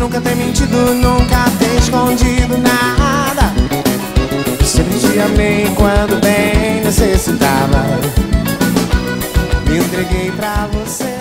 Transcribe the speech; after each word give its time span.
nunca 0.00 0.18
ter 0.18 0.34
mentido, 0.34 0.94
nunca 0.94 1.44
ter 1.58 1.76
escondido 1.78 2.56
nada. 2.56 3.52
Sempre 4.64 4.98
te 4.98 5.18
amei 5.18 5.66
quando 5.76 6.18
bem 6.22 6.82
necessitava. 6.82 7.84
Me 9.68 9.78
entreguei 9.78 10.32
pra 10.32 10.66
você. 10.68 11.20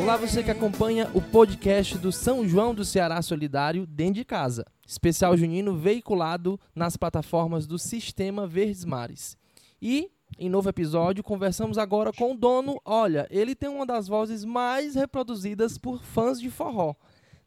Olá, 0.00 0.16
você 0.16 0.44
que 0.44 0.50
acompanha 0.50 1.10
o 1.12 1.20
podcast 1.20 1.98
do 1.98 2.12
São 2.12 2.46
João 2.46 2.72
do 2.72 2.84
Ceará 2.84 3.20
Solidário 3.20 3.84
dentro 3.84 4.14
de 4.14 4.24
casa. 4.24 4.64
Especial 4.86 5.36
junino 5.36 5.76
veiculado 5.76 6.60
nas 6.72 6.96
plataformas 6.96 7.66
do 7.66 7.80
Sistema 7.80 8.46
Verdes 8.46 8.84
Mares. 8.84 9.36
E 9.82 10.08
em 10.38 10.48
novo 10.48 10.68
episódio, 10.68 11.24
conversamos 11.24 11.78
agora 11.78 12.12
com 12.12 12.32
o 12.32 12.36
dono. 12.36 12.80
Olha, 12.84 13.26
ele 13.28 13.56
tem 13.56 13.68
uma 13.68 13.86
das 13.86 14.06
vozes 14.06 14.44
mais 14.44 14.94
reproduzidas 14.94 15.76
por 15.76 16.02
fãs 16.04 16.40
de 16.40 16.48
forró. 16.48 16.94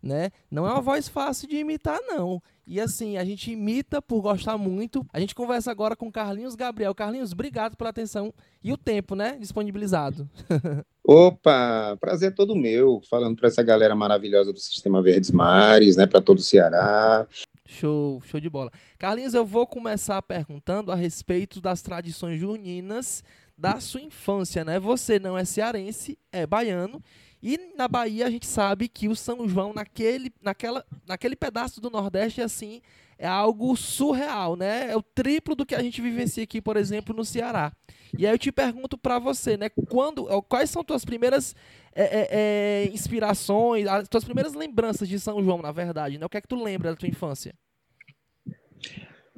Né? 0.02 0.30
Não 0.50 0.68
é 0.68 0.72
uma 0.72 0.82
voz 0.82 1.08
fácil 1.08 1.48
de 1.48 1.58
imitar, 1.58 2.00
não. 2.08 2.42
E 2.66 2.80
assim, 2.80 3.18
a 3.18 3.24
gente 3.24 3.52
imita 3.52 4.02
por 4.02 4.22
gostar 4.22 4.58
muito. 4.58 5.06
A 5.12 5.20
gente 5.20 5.34
conversa 5.34 5.72
agora 5.72 5.96
com 5.96 6.12
Carlinhos 6.12 6.56
Gabriel. 6.56 6.94
Carlinhos, 6.94 7.32
obrigado 7.32 7.76
pela 7.76 7.90
atenção 7.90 8.34
e 8.64 8.72
o 8.72 8.78
tempo, 8.78 9.16
né? 9.16 9.38
Disponibilizado. 9.40 10.30
Opa, 11.04 11.98
prazer 12.00 12.36
todo 12.36 12.56
meu, 12.56 13.02
falando 13.10 13.38
para 13.38 13.48
essa 13.48 13.64
galera 13.64 13.96
maravilhosa 13.96 14.52
do 14.52 14.60
Sistema 14.60 15.02
Verdes 15.02 15.32
Mares, 15.32 15.96
né? 15.96 16.06
Para 16.06 16.22
todo 16.22 16.40
o 16.40 16.44
Ceará. 16.44 17.26
Show, 17.66 18.22
show 18.26 18.40
de 18.40 18.50
bola. 18.50 18.72
Carlinhos, 18.98 19.34
eu 19.34 19.46
vou 19.46 19.66
começar 19.66 20.22
perguntando 20.22 20.92
a 20.92 20.96
respeito 20.96 21.62
das 21.62 21.82
tradições 21.82 22.40
juninas 22.40 23.24
da 23.58 23.80
sua 23.80 24.02
infância, 24.02 24.64
né? 24.64 24.80
Você 24.80 25.20
não 25.20 25.38
é 25.38 25.44
cearense, 25.44 26.18
é 26.32 26.46
baiano. 26.46 27.02
E 27.42 27.74
na 27.78 27.88
Bahia 27.88 28.26
a 28.26 28.30
gente 28.30 28.48
sabe 28.48 28.88
que 28.88 29.08
o 29.08 29.16
São 29.16 29.48
João, 29.48 29.74
naquele, 29.74 30.34
naquela, 30.42 30.86
naquele 31.06 31.36
pedaço 31.36 31.80
do 31.80 31.90
Nordeste, 31.90 32.42
assim, 32.42 32.82
é 33.18 33.28
algo 33.28 33.76
surreal, 33.76 34.56
né? 34.56 34.92
É 34.92 34.98
o 34.98 35.02
triplo 35.02 35.56
do 35.56 35.66
que 35.66 35.76
a 35.76 35.82
gente 35.82 36.02
vivencia 36.02 36.44
aqui, 36.44 36.62
por 36.62 36.78
exemplo, 36.78 37.16
no 37.16 37.24
Ceará. 37.24 37.72
E 38.18 38.26
aí 38.26 38.34
eu 38.34 38.38
te 38.38 38.52
pergunto 38.52 38.98
para 38.98 39.20
você, 39.20 39.58
né? 39.58 39.70
Quando, 39.70 40.26
quais 40.44 40.70
são 40.70 40.84
tuas 40.84 41.06
primeiras 41.06 41.56
é, 41.94 42.04
é, 42.04 42.28
é, 42.32 42.90
inspirações, 42.94 43.88
as 43.88 44.08
tuas 44.08 44.24
primeiras 44.24 44.54
lembranças 44.54 45.08
de 45.08 45.20
São 45.20 45.44
João, 45.44 45.62
na 45.62 45.72
verdade, 45.72 46.18
né? 46.18 46.26
O 46.26 46.30
que 46.30 46.38
é 46.38 46.42
que 46.42 46.48
tu 46.48 46.62
lembra 46.62 46.92
da 46.92 46.96
tua 46.96 47.10
infância? 47.10 47.54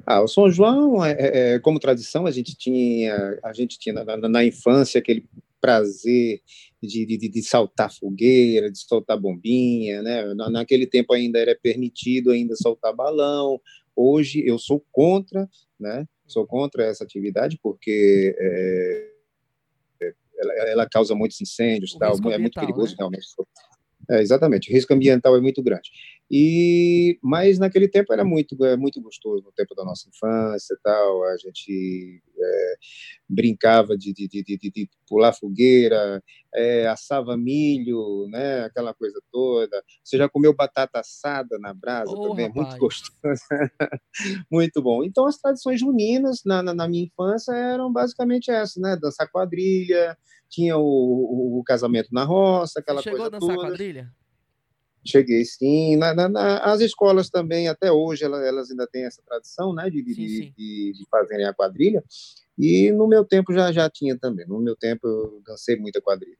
Ah, 0.06 0.22
o 0.22 0.28
São 0.28 0.50
João, 0.50 1.04
é, 1.04 1.12
é, 1.12 1.54
é 1.54 1.58
como 1.58 1.78
tradição, 1.78 2.26
a 2.26 2.30
gente 2.30 2.56
tinha, 2.56 3.38
a 3.42 3.52
gente 3.52 3.78
tinha 3.78 3.94
na, 3.94 4.16
na, 4.16 4.28
na 4.28 4.44
infância 4.44 4.98
aquele 4.98 5.26
prazer 5.60 6.40
de, 6.82 7.06
de, 7.06 7.28
de, 7.28 7.42
saltar 7.42 7.92
fogueira, 7.92 8.70
de 8.70 8.78
soltar 8.78 9.18
bombinha, 9.18 10.02
né? 10.02 10.34
Naquele 10.50 10.86
tempo 10.86 11.12
ainda 11.12 11.38
era 11.38 11.58
permitido 11.60 12.30
ainda 12.30 12.56
soltar 12.56 12.94
balão. 12.94 13.60
Hoje 13.94 14.42
eu 14.46 14.58
sou 14.58 14.84
contra, 14.90 15.48
né? 15.78 16.06
Sou 16.26 16.46
contra 16.46 16.84
essa 16.84 17.04
atividade 17.04 17.58
porque 17.62 18.34
é, 18.38 19.10
ela, 20.38 20.52
ela, 20.70 20.88
causa 20.88 21.14
muitos 21.14 21.40
incêndios, 21.40 21.94
tal, 21.94 22.14
é 22.30 22.38
muito 22.38 22.58
perigoso 22.58 22.92
né? 22.92 22.96
realmente. 22.98 23.26
É, 24.10 24.20
exatamente, 24.22 24.70
o 24.70 24.74
risco 24.74 24.92
ambiental 24.94 25.36
é 25.36 25.40
muito 25.40 25.62
grande. 25.62 25.90
E 26.30 27.18
mas 27.20 27.58
naquele 27.58 27.88
tempo 27.88 28.12
era 28.12 28.24
muito 28.24 28.54
é, 28.64 28.76
muito 28.76 29.02
gostoso, 29.02 29.42
no 29.42 29.50
tempo 29.50 29.74
da 29.74 29.84
nossa 29.84 30.08
infância, 30.08 30.78
tal. 30.80 31.24
A 31.24 31.36
gente 31.36 32.22
é, 32.38 32.74
brincava 33.28 33.98
de, 33.98 34.12
de, 34.12 34.28
de, 34.28 34.44
de, 34.44 34.90
pular 35.08 35.32
fogueira, 35.32 36.22
é, 36.54 36.86
assava 36.86 37.36
milho, 37.36 38.28
né? 38.30 38.60
Aquela 38.60 38.94
coisa 38.94 39.20
toda. 39.32 39.82
Você 40.04 40.16
já 40.16 40.28
comeu 40.28 40.54
batata 40.54 41.00
assada 41.00 41.58
na 41.58 41.74
brasa 41.74 42.12
oh, 42.12 42.28
também, 42.28 42.46
rapaz. 42.46 42.68
muito 42.68 42.78
gostoso, 42.78 43.42
muito 44.48 44.80
bom. 44.80 45.02
Então 45.02 45.26
as 45.26 45.36
tradições 45.36 45.80
juninas 45.80 46.42
na, 46.46 46.62
na, 46.62 46.72
na 46.72 46.86
minha 46.86 47.06
infância 47.06 47.52
eram 47.52 47.92
basicamente 47.92 48.52
essas, 48.52 48.80
né? 48.80 48.96
Dançar 48.96 49.28
quadrilha, 49.28 50.16
tinha 50.48 50.76
o, 50.76 50.82
o, 50.84 51.58
o 51.58 51.64
casamento 51.64 52.10
na 52.12 52.22
roça, 52.22 52.78
aquela 52.78 53.02
Você 53.02 53.10
coisa 53.10 53.24
chegou 53.24 53.36
a 53.36 53.40
dançar 53.40 53.56
quadrilha? 53.56 54.19
Cheguei 55.04 55.44
sim. 55.44 55.96
Na, 55.96 56.14
na, 56.14 56.28
na, 56.28 56.58
as 56.58 56.80
escolas 56.80 57.30
também, 57.30 57.68
até 57.68 57.90
hoje, 57.90 58.24
elas, 58.24 58.44
elas 58.44 58.70
ainda 58.70 58.86
têm 58.86 59.04
essa 59.04 59.22
tradição 59.26 59.74
né, 59.74 59.88
de, 59.88 59.98
sim, 59.98 60.04
de, 60.04 60.28
sim. 60.28 60.54
de, 60.56 60.92
de, 60.92 61.06
fazerem 61.10 61.46
a 61.46 61.54
quadrilha. 61.54 62.04
E 62.58 62.92
no 62.92 63.08
meu 63.08 63.24
tempo 63.24 63.52
já, 63.52 63.72
já 63.72 63.88
tinha 63.88 64.18
também. 64.18 64.46
No 64.46 64.60
meu 64.60 64.76
tempo 64.76 65.06
eu 65.06 65.42
dancei 65.46 65.76
muita 65.76 66.00
quadrilha. 66.00 66.36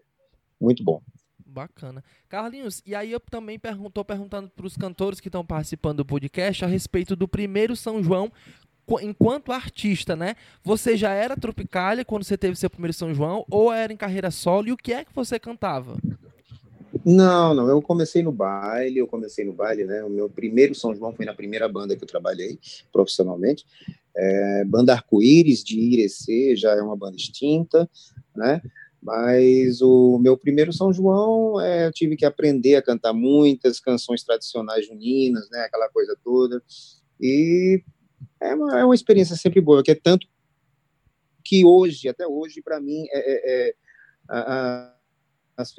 Muito 0.60 0.84
bom. 0.84 1.00
Bacana. 1.44 2.04
Carlinhos, 2.28 2.80
e 2.86 2.94
aí 2.94 3.10
eu 3.10 3.18
também 3.18 3.56
estou 3.56 4.04
perguntando 4.04 4.48
para 4.50 4.66
os 4.66 4.76
cantores 4.76 5.18
que 5.18 5.28
estão 5.28 5.44
participando 5.44 5.98
do 5.98 6.04
podcast 6.04 6.64
a 6.64 6.68
respeito 6.68 7.16
do 7.16 7.26
primeiro 7.26 7.74
São 7.74 8.02
João 8.02 8.30
enquanto 9.02 9.52
artista, 9.52 10.16
né? 10.16 10.34
Você 10.64 10.96
já 10.96 11.12
era 11.12 11.36
Tropicália 11.36 12.04
quando 12.04 12.24
você 12.24 12.36
teve 12.36 12.56
seu 12.56 12.68
primeiro 12.68 12.92
São 12.92 13.14
João 13.14 13.44
ou 13.50 13.72
era 13.72 13.92
em 13.92 13.96
carreira 13.96 14.30
solo? 14.30 14.68
E 14.68 14.72
o 14.72 14.76
que 14.76 14.92
é 14.92 15.04
que 15.04 15.14
você 15.14 15.38
cantava? 15.38 15.96
Não, 17.04 17.54
não, 17.54 17.68
eu 17.68 17.80
comecei 17.80 18.22
no 18.22 18.32
baile, 18.32 18.98
eu 18.98 19.06
comecei 19.06 19.44
no 19.44 19.52
baile, 19.52 19.84
né? 19.84 20.04
O 20.04 20.10
meu 20.10 20.28
primeiro 20.28 20.74
São 20.74 20.94
João 20.94 21.14
foi 21.14 21.24
na 21.24 21.34
primeira 21.34 21.68
banda 21.68 21.96
que 21.96 22.04
eu 22.04 22.08
trabalhei 22.08 22.58
profissionalmente, 22.92 23.64
é, 24.16 24.64
banda 24.66 24.92
Arco-Íris 24.92 25.64
de 25.64 25.78
Irecê, 25.78 26.54
já 26.56 26.72
é 26.72 26.82
uma 26.82 26.96
banda 26.96 27.16
extinta, 27.16 27.88
né? 28.36 28.60
Mas 29.02 29.80
o 29.80 30.18
meu 30.18 30.36
primeiro 30.36 30.72
São 30.74 30.92
João, 30.92 31.58
é, 31.58 31.86
eu 31.86 31.92
tive 31.92 32.16
que 32.16 32.24
aprender 32.26 32.76
a 32.76 32.82
cantar 32.82 33.14
muitas 33.14 33.80
canções 33.80 34.22
tradicionais 34.22 34.86
juninas, 34.86 35.48
né? 35.50 35.60
Aquela 35.60 35.88
coisa 35.88 36.14
toda. 36.22 36.62
E 37.18 37.82
é 38.40 38.54
uma, 38.54 38.78
é 38.80 38.84
uma 38.84 38.94
experiência 38.94 39.36
sempre 39.36 39.60
boa, 39.60 39.82
que 39.82 39.90
é 39.90 39.94
tanto 39.94 40.26
que 41.42 41.64
hoje, 41.64 42.08
até 42.08 42.26
hoje, 42.26 42.60
para 42.62 42.78
mim, 42.78 43.06
é, 43.10 43.18
é, 43.18 43.68
é 43.68 43.74
a, 44.28 44.88
a 44.88 44.99
as, 45.60 45.72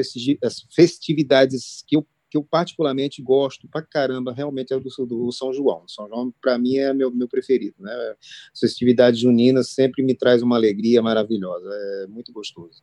festividades 0.73 1.83
que 1.87 1.97
eu, 1.97 2.07
que 2.29 2.37
eu 2.37 2.43
particularmente 2.43 3.21
gosto 3.21 3.67
pra 3.67 3.81
caramba, 3.81 4.33
realmente 4.33 4.73
é 4.73 4.79
do, 4.79 5.05
do 5.05 5.31
São 5.31 5.53
João. 5.53 5.87
São 5.87 6.07
João, 6.07 6.33
para 6.41 6.57
mim, 6.57 6.77
é 6.77 6.93
meu, 6.93 7.11
meu 7.11 7.27
preferido. 7.27 7.75
Né? 7.79 7.93
As 8.53 8.59
festividades 8.59 9.19
juninas 9.19 9.69
sempre 9.71 10.03
me 10.03 10.15
traz 10.15 10.41
uma 10.41 10.55
alegria 10.55 11.01
maravilhosa, 11.01 11.69
é 12.03 12.07
muito 12.07 12.31
gostoso. 12.31 12.81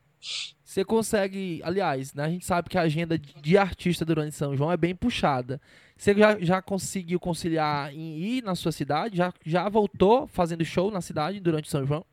Você 0.64 0.84
consegue, 0.84 1.60
aliás, 1.64 2.12
né, 2.12 2.24
a 2.24 2.28
gente 2.28 2.44
sabe 2.44 2.68
que 2.68 2.76
a 2.76 2.82
agenda 2.82 3.18
de 3.18 3.56
artista 3.56 4.04
durante 4.04 4.34
São 4.34 4.56
João 4.56 4.70
é 4.70 4.76
bem 4.76 4.94
puxada. 4.94 5.60
Você 5.96 6.14
já, 6.14 6.38
já 6.38 6.62
conseguiu 6.62 7.18
conciliar 7.18 7.92
em 7.92 8.18
ir 8.18 8.42
na 8.44 8.54
sua 8.54 8.70
cidade? 8.70 9.16
Já, 9.16 9.32
já 9.44 9.68
voltou 9.68 10.26
fazendo 10.26 10.64
show 10.64 10.90
na 10.90 11.00
cidade 11.00 11.40
durante 11.40 11.70
São 11.70 11.86
João? 11.86 12.04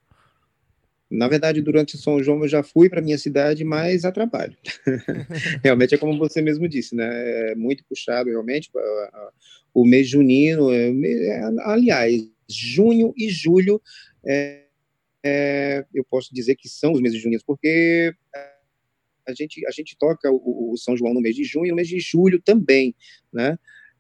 Na 1.10 1.28
verdade, 1.28 1.62
durante 1.62 1.98
São 1.98 2.22
João 2.22 2.42
eu 2.42 2.48
já 2.48 2.64
fui 2.64 2.90
para 2.90 3.02
minha 3.02 3.18
cidade, 3.18 3.64
mas 3.64 4.06
a 4.06 4.12
trabalho. 4.12 4.58
realmente 5.64 5.96
é 5.96 5.98
como 5.98 6.18
você 6.18 6.42
mesmo 6.42 6.68
disse, 6.68 6.96
né? 6.96 7.52
É 7.52 7.56
muito 7.56 7.84
puxado 7.86 8.30
realmente 8.30 8.72
o 9.74 9.86
mês 9.86 10.08
junino. 10.08 10.72
É, 10.72 10.90
é, 10.90 11.42
aliás, 11.62 12.28
junho 12.50 13.14
e 13.16 13.30
julho, 13.30 13.82
é, 14.26 14.64
é, 15.24 15.86
eu 15.94 16.04
posso 16.04 16.34
dizer 16.34 16.56
que 16.56 16.70
são 16.70 16.92
os 16.92 17.02
meses 17.02 17.22
juninos, 17.22 17.44
porque 17.44 18.14
a 19.28 19.34
gente 19.34 19.66
a 19.66 19.72
gente 19.72 19.98
toca 19.98 20.32
o, 20.32 20.72
o 20.72 20.78
São 20.78 20.96
João 20.96 21.14
no 21.14 21.22
mês 21.22 21.36
de 21.36 21.44
junho 21.44 21.68
e 21.68 21.70
no 21.70 21.76
mês 21.76 21.88
de 21.88 22.00
julho 22.00 22.40
também, 22.40 22.96
né? 23.34 23.58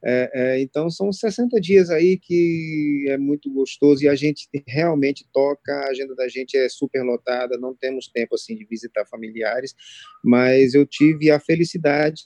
É, 0.08 0.30
é, 0.34 0.62
então, 0.62 0.88
são 0.88 1.12
60 1.12 1.60
dias 1.60 1.90
aí 1.90 2.20
que 2.20 3.06
é 3.10 3.18
muito 3.18 3.52
gostoso 3.52 4.04
e 4.04 4.08
a 4.08 4.14
gente 4.14 4.48
realmente 4.68 5.26
toca, 5.34 5.74
a 5.74 5.90
agenda 5.90 6.14
da 6.14 6.28
gente 6.28 6.56
é 6.56 6.70
super 6.70 7.02
lotada, 7.02 7.58
não 7.58 7.74
temos 7.76 8.08
tempo 8.08 8.36
assim 8.36 8.56
de 8.56 8.66
visitar 8.66 9.04
familiares, 9.08 9.74
mas 10.24 10.76
eu 10.76 10.86
tive 10.86 11.32
a 11.32 11.40
felicidade 11.40 12.22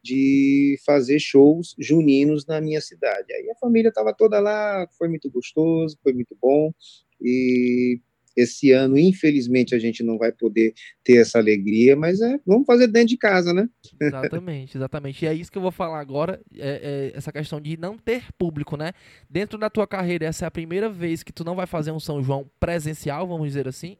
de 0.00 0.78
fazer 0.86 1.18
shows 1.18 1.74
juninos 1.76 2.46
na 2.46 2.60
minha 2.60 2.80
cidade. 2.80 3.32
Aí 3.32 3.50
a 3.50 3.58
família 3.58 3.88
estava 3.88 4.14
toda 4.14 4.38
lá, 4.38 4.86
foi 4.96 5.08
muito 5.08 5.28
gostoso, 5.28 5.98
foi 6.02 6.12
muito 6.12 6.36
bom 6.40 6.72
e 7.20 8.00
esse 8.38 8.70
ano, 8.70 8.96
infelizmente, 8.96 9.74
a 9.74 9.80
gente 9.80 10.04
não 10.04 10.16
vai 10.16 10.30
poder 10.30 10.72
ter 11.02 11.16
essa 11.16 11.38
alegria, 11.38 11.96
mas 11.96 12.20
é, 12.20 12.38
vamos 12.46 12.64
fazer 12.64 12.86
dentro 12.86 13.08
de 13.08 13.16
casa, 13.16 13.52
né? 13.52 13.68
Exatamente, 14.00 14.78
exatamente. 14.78 15.24
E 15.24 15.28
é 15.28 15.34
isso 15.34 15.50
que 15.50 15.58
eu 15.58 15.62
vou 15.62 15.72
falar 15.72 15.98
agora, 15.98 16.40
é, 16.54 17.10
é 17.12 17.18
essa 17.18 17.32
questão 17.32 17.60
de 17.60 17.76
não 17.76 17.98
ter 17.98 18.32
público, 18.38 18.76
né? 18.76 18.92
Dentro 19.28 19.58
da 19.58 19.68
tua 19.68 19.88
carreira, 19.88 20.26
essa 20.26 20.44
é 20.44 20.48
a 20.48 20.52
primeira 20.52 20.88
vez 20.88 21.24
que 21.24 21.32
tu 21.32 21.42
não 21.42 21.56
vai 21.56 21.66
fazer 21.66 21.90
um 21.90 21.98
São 21.98 22.22
João 22.22 22.48
presencial, 22.60 23.26
vamos 23.26 23.48
dizer 23.48 23.66
assim? 23.66 23.96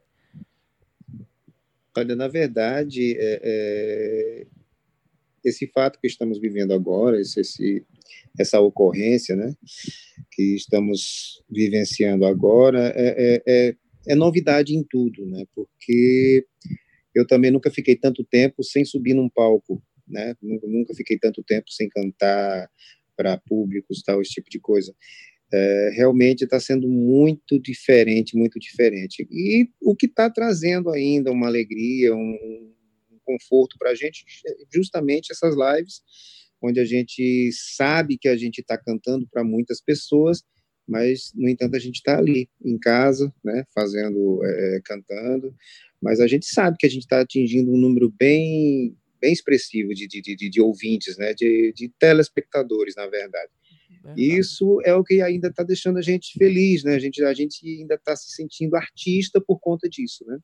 Olha, 1.96 2.14
na 2.14 2.28
verdade, 2.28 3.16
é, 3.18 3.40
é, 3.42 4.46
esse 5.44 5.66
fato 5.66 5.98
que 5.98 6.06
estamos 6.06 6.38
vivendo 6.38 6.72
agora, 6.72 7.20
esse, 7.20 7.40
esse, 7.40 7.84
essa 8.38 8.60
ocorrência, 8.60 9.34
né, 9.34 9.52
que 10.30 10.54
estamos 10.54 11.42
vivenciando 11.50 12.24
agora, 12.24 12.92
é, 12.94 13.74
é, 14.08 14.14
novidade 14.14 14.74
em 14.74 14.82
tudo, 14.82 15.26
né? 15.26 15.44
Porque 15.54 16.46
eu 17.14 17.26
também 17.26 17.50
nunca 17.50 17.70
fiquei 17.70 17.96
tanto 17.96 18.24
tempo 18.24 18.62
sem 18.62 18.84
subir 18.84 19.14
num 19.14 19.28
palco 19.28 19.82
né? 20.08 20.34
Nunca 20.42 20.94
fiquei 20.94 21.18
tanto 21.18 21.42
tempo 21.42 21.70
sem 21.70 21.88
cantar 21.88 22.68
para 23.16 23.36
públicos, 23.36 24.02
tal, 24.02 24.22
esse 24.22 24.32
tipo 24.32 24.48
de 24.48 24.58
coisa. 24.58 24.94
É, 25.52 25.90
realmente 25.94 26.44
está 26.44 26.60
sendo 26.60 26.88
muito 26.88 27.58
diferente, 27.60 28.36
muito 28.36 28.58
diferente. 28.58 29.26
E 29.30 29.68
o 29.80 29.94
que 29.94 30.06
está 30.06 30.30
trazendo 30.30 30.90
ainda 30.90 31.30
uma 31.30 31.46
alegria, 31.46 32.14
um, 32.14 32.72
um 33.10 33.18
conforto 33.24 33.76
para 33.78 33.90
a 33.90 33.94
gente, 33.94 34.24
é 34.46 34.54
justamente 34.72 35.32
essas 35.32 35.54
lives, 35.54 36.02
onde 36.62 36.80
a 36.80 36.84
gente 36.84 37.50
sabe 37.52 38.18
que 38.18 38.28
a 38.28 38.36
gente 38.36 38.60
está 38.60 38.76
cantando 38.76 39.26
para 39.30 39.44
muitas 39.44 39.80
pessoas, 39.80 40.42
mas, 40.88 41.32
no 41.34 41.48
entanto, 41.48 41.76
a 41.76 41.78
gente 41.78 41.96
está 41.96 42.18
ali, 42.18 42.48
em 42.64 42.78
casa, 42.78 43.32
né, 43.44 43.64
fazendo, 43.74 44.40
é, 44.44 44.80
cantando, 44.84 45.54
mas 46.00 46.18
a 46.18 46.26
gente 46.26 46.46
sabe 46.46 46.76
que 46.78 46.86
a 46.86 46.90
gente 46.90 47.02
está 47.02 47.20
atingindo 47.20 47.70
um 47.70 47.76
número 47.76 48.12
bem, 48.18 48.96
bem 49.20 49.32
expressivo 49.32 49.92
de, 49.94 50.08
de, 50.08 50.20
de, 50.22 50.48
de 50.48 50.60
ouvintes, 50.60 51.18
né, 51.18 51.34
de, 51.34 51.72
de 51.76 51.88
telespectadores, 51.98 52.94
na 52.96 53.06
verdade. 53.06 53.50
Verdade. 54.02 54.38
Isso 54.38 54.80
é 54.84 54.94
o 54.94 55.04
que 55.04 55.20
ainda 55.20 55.48
está 55.48 55.62
deixando 55.62 55.98
a 55.98 56.02
gente 56.02 56.32
feliz, 56.38 56.84
né? 56.84 56.94
A 56.94 56.98
gente, 56.98 57.22
a 57.22 57.34
gente 57.34 57.66
ainda 57.66 57.94
está 57.94 58.14
se 58.14 58.30
sentindo 58.30 58.76
artista 58.76 59.40
por 59.40 59.58
conta 59.58 59.88
disso, 59.88 60.24
né? 60.26 60.38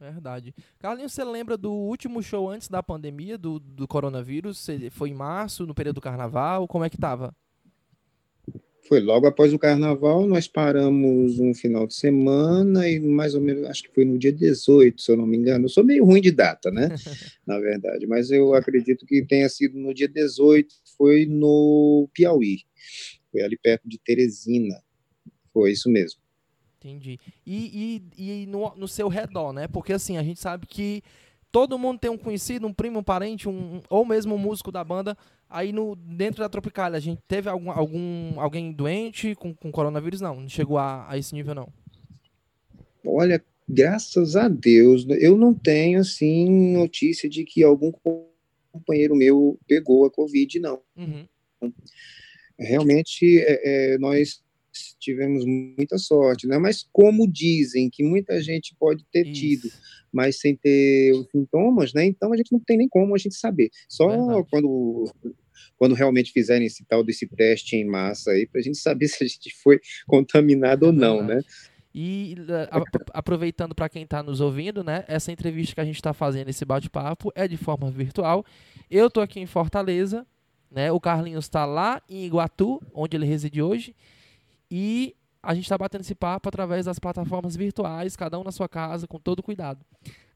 Verdade. 0.00 0.54
Carlinhos, 0.78 1.12
você 1.12 1.22
lembra 1.22 1.56
do 1.56 1.72
último 1.72 2.22
show 2.22 2.48
antes 2.48 2.68
da 2.68 2.82
pandemia, 2.82 3.38
do, 3.38 3.60
do 3.60 3.86
coronavírus? 3.86 4.66
Foi 4.90 5.10
em 5.10 5.14
março, 5.14 5.66
no 5.66 5.74
período 5.74 5.96
do 5.96 6.00
carnaval? 6.00 6.66
Como 6.66 6.84
é 6.84 6.90
que 6.90 6.98
tava? 6.98 7.34
Foi 8.88 9.00
logo 9.00 9.26
após 9.26 9.52
o 9.52 9.58
carnaval, 9.58 10.26
nós 10.26 10.48
paramos 10.48 11.38
um 11.38 11.54
final 11.54 11.86
de 11.86 11.94
semana 11.94 12.88
e 12.88 12.98
mais 12.98 13.34
ou 13.34 13.40
menos, 13.40 13.64
acho 13.64 13.84
que 13.84 13.94
foi 13.94 14.04
no 14.04 14.18
dia 14.18 14.32
18, 14.32 15.00
se 15.00 15.12
eu 15.12 15.16
não 15.16 15.24
me 15.24 15.36
engano. 15.36 15.66
Eu 15.66 15.68
sou 15.68 15.84
meio 15.84 16.04
ruim 16.04 16.20
de 16.20 16.32
data, 16.32 16.70
né? 16.70 16.88
Na 17.46 17.60
verdade, 17.60 18.06
mas 18.06 18.30
eu 18.30 18.54
acredito 18.54 19.06
que 19.06 19.24
tenha 19.24 19.48
sido 19.48 19.78
no 19.78 19.94
dia 19.94 20.08
18, 20.08 20.74
foi 20.96 21.26
no 21.26 22.08
Piauí. 22.12 22.62
Foi 23.30 23.42
ali 23.42 23.56
perto 23.56 23.88
de 23.88 23.98
Teresina. 23.98 24.82
Foi 25.52 25.70
isso 25.70 25.88
mesmo. 25.88 26.20
Entendi. 26.78 27.20
E, 27.46 28.02
e, 28.18 28.42
e 28.42 28.46
no, 28.46 28.74
no 28.74 28.88
seu 28.88 29.06
redor, 29.06 29.52
né? 29.52 29.68
Porque 29.68 29.92
assim, 29.92 30.18
a 30.18 30.22
gente 30.24 30.40
sabe 30.40 30.66
que 30.66 31.02
todo 31.52 31.78
mundo 31.78 32.00
tem 32.00 32.10
um 32.10 32.18
conhecido, 32.18 32.66
um 32.66 32.72
primo, 32.72 32.98
um 32.98 33.02
parente, 33.02 33.48
um, 33.48 33.80
ou 33.88 34.04
mesmo 34.04 34.34
um 34.34 34.38
músico 34.38 34.72
da 34.72 34.82
banda. 34.82 35.16
Aí 35.52 35.72
no, 35.72 35.94
dentro 35.94 36.40
da 36.40 36.48
Tropicália, 36.48 36.96
a 36.96 37.00
gente 37.00 37.20
teve 37.28 37.48
algum, 37.48 37.70
algum 37.70 38.40
alguém 38.40 38.72
doente 38.72 39.34
com, 39.34 39.54
com 39.54 39.70
coronavírus? 39.70 40.20
Não, 40.20 40.40
não 40.40 40.48
chegou 40.48 40.78
a, 40.78 41.08
a 41.10 41.18
esse 41.18 41.34
nível, 41.34 41.54
não. 41.54 41.68
Olha, 43.04 43.44
graças 43.68 44.34
a 44.34 44.48
Deus, 44.48 45.06
eu 45.20 45.36
não 45.36 45.52
tenho, 45.52 46.00
assim, 46.00 46.72
notícia 46.72 47.28
de 47.28 47.44
que 47.44 47.62
algum 47.62 47.92
companheiro 48.72 49.14
meu 49.14 49.58
pegou 49.66 50.06
a 50.06 50.10
Covid, 50.10 50.58
não. 50.58 50.80
Uhum. 50.96 51.26
Realmente, 52.58 53.38
é, 53.40 53.94
é, 53.94 53.98
nós 53.98 54.42
tivemos 54.98 55.44
muita 55.44 55.98
sorte, 55.98 56.46
né? 56.46 56.58
Mas 56.58 56.86
como 56.92 57.30
dizem 57.30 57.90
que 57.90 58.02
muita 58.02 58.40
gente 58.40 58.74
pode 58.78 59.04
ter 59.12 59.26
Isso. 59.26 59.40
tido, 59.40 59.68
mas 60.12 60.38
sem 60.38 60.56
ter 60.56 61.12
os 61.12 61.28
sintomas, 61.30 61.92
né? 61.92 62.04
Então 62.06 62.32
a 62.32 62.36
gente 62.36 62.52
não 62.52 62.60
tem 62.60 62.78
nem 62.78 62.88
como 62.88 63.14
a 63.14 63.18
gente 63.18 63.34
saber. 63.34 63.70
Só 63.88 64.08
Verdade. 64.08 64.46
quando 64.50 65.12
quando 65.76 65.94
realmente 65.94 66.32
fizerem 66.32 66.66
esse 66.66 66.84
tal 66.84 67.02
desse 67.02 67.26
teste 67.26 67.76
em 67.76 67.84
massa 67.84 68.30
aí, 68.30 68.46
para 68.46 68.60
a 68.60 68.64
gente 68.64 68.78
saber 68.78 69.08
se 69.08 69.22
a 69.22 69.26
gente 69.26 69.54
foi 69.62 69.80
contaminado 70.06 70.86
é 70.86 70.88
ou 70.88 70.92
não, 70.92 71.22
né? 71.22 71.40
E 71.94 72.36
a, 72.70 73.18
aproveitando 73.18 73.74
para 73.74 73.88
quem 73.88 74.04
está 74.04 74.22
nos 74.22 74.40
ouvindo, 74.40 74.82
né? 74.82 75.04
Essa 75.06 75.30
entrevista 75.30 75.74
que 75.74 75.80
a 75.80 75.84
gente 75.84 75.96
está 75.96 76.14
fazendo, 76.14 76.48
esse 76.48 76.64
bate-papo, 76.64 77.30
é 77.34 77.46
de 77.46 77.56
forma 77.56 77.90
virtual. 77.90 78.44
Eu 78.90 79.08
estou 79.08 79.22
aqui 79.22 79.40
em 79.40 79.46
Fortaleza, 79.46 80.26
né? 80.70 80.90
O 80.90 80.98
Carlinhos 80.98 81.44
está 81.44 81.66
lá 81.66 82.00
em 82.08 82.24
Iguatu, 82.24 82.80
onde 82.94 83.16
ele 83.16 83.26
reside 83.26 83.60
hoje. 83.60 83.94
E 84.70 85.14
a 85.42 85.54
gente 85.54 85.64
está 85.64 85.76
batendo 85.76 86.00
esse 86.00 86.14
papo 86.14 86.48
através 86.48 86.86
das 86.86 86.98
plataformas 86.98 87.54
virtuais, 87.54 88.16
cada 88.16 88.38
um 88.38 88.44
na 88.44 88.52
sua 88.52 88.68
casa, 88.68 89.06
com 89.06 89.18
todo 89.18 89.42
cuidado. 89.42 89.84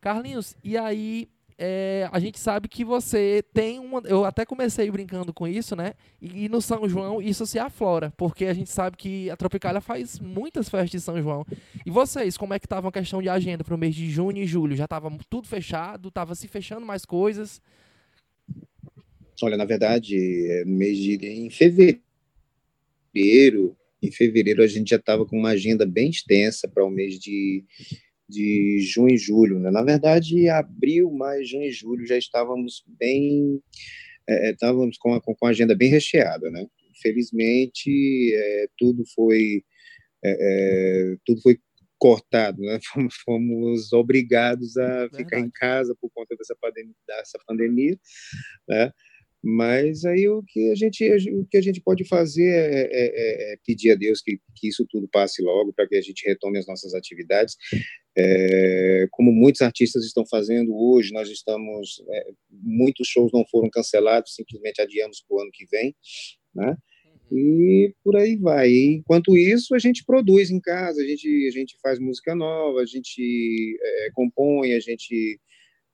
Carlinhos, 0.01 0.55
e 0.63 0.77
aí 0.77 1.29
é, 1.59 2.09
a 2.13 2.21
gente 2.21 2.39
sabe 2.39 2.69
que 2.69 2.85
você 2.85 3.43
tem 3.55 3.79
uma. 3.79 4.03
Eu 4.05 4.25
até 4.25 4.45
comecei 4.45 4.91
brincando 4.91 5.33
com 5.33 5.49
isso, 5.49 5.75
né? 5.75 5.95
E, 6.21 6.45
e, 6.45 6.49
no 6.49 6.61
São 6.61 6.89
João 6.89 7.23
isso 7.23 7.47
se 7.47 7.59
aflora, 7.59 8.13
porque 8.17 8.45
a 8.45 8.53
gente 8.53 8.69
sabe 8.69 8.97
que 8.97 9.31
a 9.31 9.37
Tropicália 9.37 9.81
faz 9.81 10.19
muitas 10.19 10.69
festas 10.69 10.91
de 10.91 11.01
São 11.01 11.21
João. 11.21 11.47
E 11.85 11.91
vocês, 11.91 12.37
como 12.37 12.53
é 12.53 12.59
que 12.59 12.67
estava 12.67 12.89
a 12.89 12.93
questão 12.93 13.23
de 13.23 13.29
agenda 13.29 13.65
para 13.65 13.75
o 13.75 13.79
mês 13.79 13.95
de 13.95 14.11
junho 14.11 14.39
e 14.39 14.47
julho? 14.47 14.77
Já 14.77 14.85
estava 14.85 15.11
tudo 15.31 15.49
fechado? 15.49 16.09
Estava 16.09 16.35
se 16.35 16.47
fechando 16.47 16.85
mais 16.85 17.05
coisas? 17.07 17.63
Olha, 19.43 19.57
na 19.57 19.65
verdade, 19.65 20.17
é, 20.51 20.65
mês 20.65 20.99
de 20.99 21.15
em 21.27 21.49
fevereiro 21.51 22.05
em 24.03 24.11
fevereiro 24.11 24.63
a 24.63 24.67
gente 24.67 24.91
já 24.91 24.97
estava 24.97 25.25
com 25.25 25.39
uma 25.39 25.51
agenda 25.51 25.87
bem 25.87 26.11
extensa 26.11 26.69
para 26.69 26.85
o 26.85 26.91
mês 26.91 27.19
de, 27.19 27.65
de 28.29 28.81
junho 28.81 29.15
e 29.15 29.19
julho. 29.19 29.59
Né? 29.59 29.71
Na 29.71 29.83
verdade, 29.83 30.49
abril, 30.49 31.11
maio, 31.11 31.45
junho 31.45 31.65
e 31.65 31.73
julho 31.73 32.07
já 32.07 32.17
estávamos 32.17 32.85
bem, 32.99 33.61
é, 34.29 34.49
é 34.49 34.53
estávamos 34.53 34.97
com 34.99 35.15
a, 35.15 35.21
com 35.21 35.35
a 35.47 35.51
agenda 35.51 35.75
bem 35.75 35.91
recheada. 35.91 36.51
Né? 36.51 36.67
Infelizmente, 36.97 38.35
é, 38.35 38.67
tudo 38.79 39.05
foi 39.15 39.63
é, 40.25 41.13
é 41.13 41.17
tudo 41.25 41.41
foi 41.43 41.59
cortado, 41.99 42.61
né? 42.63 42.79
Fomos, 42.93 43.15
fomos 43.25 43.93
obrigados 43.93 44.77
a 44.77 45.09
ficar 45.11 45.41
em 45.41 45.51
casa 45.51 45.97
por 46.01 46.11
conta 46.15 46.37
dessa 46.37 46.55
pandemia, 46.61 46.95
dessa 47.07 47.39
pandemia 47.47 47.99
né? 48.69 48.93
Mas 49.49 50.05
aí 50.05 50.29
o 50.29 50.43
que 50.43 50.73
a 50.73 50.75
gente, 50.75 51.09
o 51.31 51.47
que 51.47 51.57
a 51.57 51.61
gente 51.61 51.81
pode 51.81 52.05
fazer 52.05 52.49
é, 52.49 52.81
é, 52.81 52.89
é, 52.91 53.53
é 53.53 53.57
pedir 53.65 53.93
a 53.93 53.95
Deus 53.95 54.21
que, 54.21 54.41
que 54.57 54.67
isso 54.67 54.85
tudo 54.91 55.07
passe 55.07 55.41
logo 55.41 55.73
para 55.73 55.87
que 55.87 55.95
a 55.95 56.01
gente 56.01 56.27
retome 56.27 56.59
as 56.59 56.67
nossas 56.67 56.95
atividades. 56.95 57.55
É, 58.19 59.07
como 59.13 59.31
muitos 59.31 59.63
artistas 59.63 60.05
estão 60.05 60.27
fazendo 60.27 60.77
hoje, 60.77 61.13
nós 61.13 61.31
estamos. 61.31 62.03
É, 62.11 62.27
muitos 62.51 63.07
shows 63.07 63.31
não 63.33 63.47
foram 63.47 63.71
cancelados, 63.71 64.35
simplesmente 64.35 64.83
adiamos 64.83 65.23
para 65.23 65.37
o 65.37 65.41
ano 65.41 65.51
que 65.53 65.65
vem, 65.67 65.95
né? 66.53 66.77
E 67.31 67.95
por 68.03 68.17
aí 68.17 68.35
vai. 68.35 68.69
Enquanto 68.69 69.37
isso, 69.37 69.77
a 69.77 69.79
gente 69.79 70.05
produz 70.05 70.51
em 70.51 70.59
casa, 70.61 71.01
a 71.01 71.07
gente, 71.07 71.47
a 71.47 71.51
gente 71.53 71.77
faz 71.81 72.01
música 72.01 72.35
nova, 72.35 72.81
a 72.81 72.87
gente 72.87 73.79
é, 73.81 74.11
compõe, 74.13 74.73
a 74.73 74.81
gente 74.81 75.39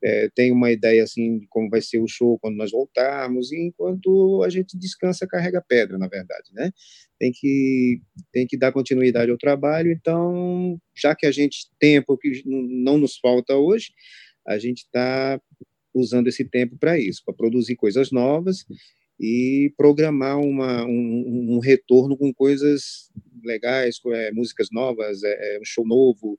é, 0.02 0.28
tem 0.34 0.50
uma 0.50 0.70
ideia 0.70 1.04
assim 1.04 1.38
de 1.38 1.46
como 1.48 1.70
vai 1.70 1.80
ser 1.80 1.98
o 1.98 2.08
show 2.08 2.38
quando 2.40 2.56
nós 2.56 2.70
voltarmos, 2.72 3.52
e 3.52 3.66
enquanto 3.66 4.42
a 4.44 4.48
gente 4.48 4.76
descansa, 4.76 5.26
carrega 5.26 5.64
pedra, 5.66 5.96
na 5.96 6.08
verdade, 6.08 6.50
né? 6.52 6.70
Tem 7.18 7.30
que, 7.32 8.00
tem 8.32 8.46
que 8.46 8.56
dar 8.58 8.72
continuidade 8.72 9.30
ao 9.30 9.38
trabalho, 9.38 9.92
então, 9.92 10.76
já 10.96 11.14
que 11.14 11.26
a 11.26 11.30
gente 11.30 11.68
tempo 11.78 12.18
que 12.18 12.42
não 12.46 12.98
nos 12.98 13.16
falta 13.16 13.56
hoje, 13.56 13.92
a 14.46 14.58
gente 14.58 14.78
está 14.78 15.40
usando 15.94 16.26
esse 16.26 16.44
tempo 16.44 16.76
para 16.78 16.98
isso, 16.98 17.22
para 17.24 17.34
produzir 17.34 17.76
coisas 17.76 18.10
novas 18.10 18.64
e 19.20 19.72
programar 19.76 20.40
uma, 20.40 20.84
um, 20.84 21.54
um 21.54 21.58
retorno 21.60 22.16
com 22.16 22.34
coisas 22.34 23.10
legais, 23.44 24.00
é, 24.06 24.32
músicas 24.32 24.68
novas, 24.72 25.22
é 25.22 25.58
um 25.60 25.64
show 25.64 25.86
novo, 25.86 26.38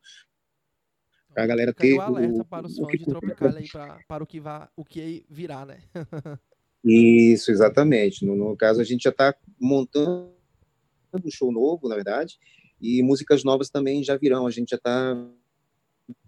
para 1.33 1.43
a 1.43 1.47
galera 1.47 1.73
ter. 1.73 1.93
o 1.95 2.01
alerta 2.01 2.41
o, 2.41 2.45
para 2.45 2.67
os 2.67 2.77
fãs 2.77 2.99
de 2.99 3.05
Tropical 3.05 3.49
aí, 3.49 3.67
pra, 3.71 3.99
para 4.07 4.23
o 4.23 4.27
que, 4.27 4.39
vá, 4.39 4.69
o 4.75 4.85
que 4.85 5.25
virá, 5.29 5.65
né? 5.65 5.79
Isso, 6.83 7.51
exatamente. 7.51 8.25
No, 8.25 8.35
no 8.35 8.57
caso, 8.57 8.81
a 8.81 8.83
gente 8.83 9.03
já 9.03 9.09
está 9.09 9.33
montando 9.59 10.33
um 11.13 11.31
show 11.31 11.51
novo, 11.51 11.87
na 11.87 11.95
verdade, 11.95 12.37
e 12.81 13.01
músicas 13.03 13.43
novas 13.43 13.69
também 13.69 14.03
já 14.03 14.17
virão. 14.17 14.45
A 14.45 14.51
gente 14.51 14.71
já 14.71 14.77
está 14.77 15.15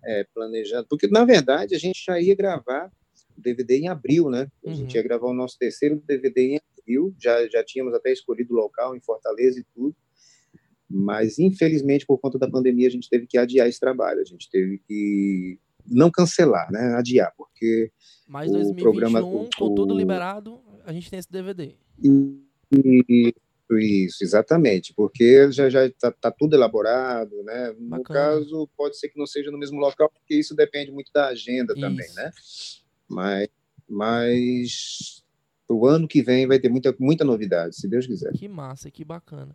é, 0.04 0.26
planejando, 0.34 0.88
porque 0.88 1.08
na 1.08 1.26
verdade 1.26 1.76
a 1.76 1.80
gente 1.80 2.04
já 2.06 2.20
ia 2.20 2.36
gravar 2.36 2.92
o 3.38 3.42
DVD 3.42 3.78
em 3.78 3.88
abril, 3.90 4.30
né? 4.30 4.48
A 4.66 4.72
gente 4.72 4.92
uhum. 4.92 4.96
ia 4.96 5.04
gravar 5.04 5.28
o 5.28 5.34
nosso 5.34 5.58
terceiro 5.58 6.02
DVD 6.06 6.42
em 6.42 6.60
abril, 6.80 7.14
já, 7.20 7.48
já 7.50 7.64
tínhamos 7.64 7.94
até 7.94 8.12
escolhido 8.12 8.54
o 8.54 8.58
local 8.58 8.96
em 8.96 9.02
Fortaleza 9.02 9.60
e 9.60 9.66
tudo. 9.74 9.96
Mas, 10.98 11.38
infelizmente, 11.38 12.06
por 12.06 12.18
conta 12.20 12.40
da 12.40 12.50
pandemia, 12.50 12.88
a 12.88 12.92
gente 12.92 13.10
teve 13.10 13.28
que 13.28 13.38
adiar 13.38 13.68
esse 13.68 13.80
trabalho, 13.80 14.22
a 14.22 14.24
gente 14.24 14.50
teve 14.50 14.78
que 14.88 15.60
não 15.86 16.10
cancelar, 16.10 16.72
né? 16.72 16.96
Adiar, 16.96 17.34
porque 17.38 17.92
Mas 18.26 18.50
2021, 18.50 18.80
o 18.80 18.82
programa 18.82 19.20
o, 19.22 19.50
com 19.58 19.76
tudo 19.76 19.94
liberado, 19.94 20.62
a 20.86 20.94
gente 20.94 21.10
tem 21.10 21.20
esse 21.20 21.30
DVD. 21.30 21.76
Isso, 23.70 24.24
exatamente, 24.24 24.94
porque 24.94 25.52
já 25.52 25.70
já 25.70 25.86
está 25.86 26.12
tá 26.14 26.32
tudo 26.32 26.56
elaborado, 26.56 27.44
né? 27.44 27.76
Bacana. 27.78 27.98
No 27.98 28.04
caso, 28.04 28.70
pode 28.78 28.98
ser 28.98 29.10
que 29.10 29.20
não 29.20 29.28
seja 29.28 29.52
no 29.52 29.58
mesmo 29.58 29.78
local, 29.78 30.10
porque 30.10 30.36
isso 30.36 30.56
depende 30.56 30.92
muito 30.92 31.12
da 31.14 31.28
agenda 31.28 31.74
isso. 31.74 31.82
também, 31.82 32.08
né? 32.16 32.32
Mas, 33.10 33.50
mas 33.90 35.24
o 35.68 35.86
ano 35.86 36.08
que 36.08 36.22
vem 36.22 36.48
vai 36.48 36.58
ter 36.58 36.70
muita, 36.70 36.96
muita 36.98 37.26
novidade, 37.26 37.76
se 37.76 37.86
Deus 37.86 38.08
quiser. 38.08 38.32
Que 38.32 38.48
massa, 38.48 38.90
que 38.90 39.04
bacana. 39.04 39.54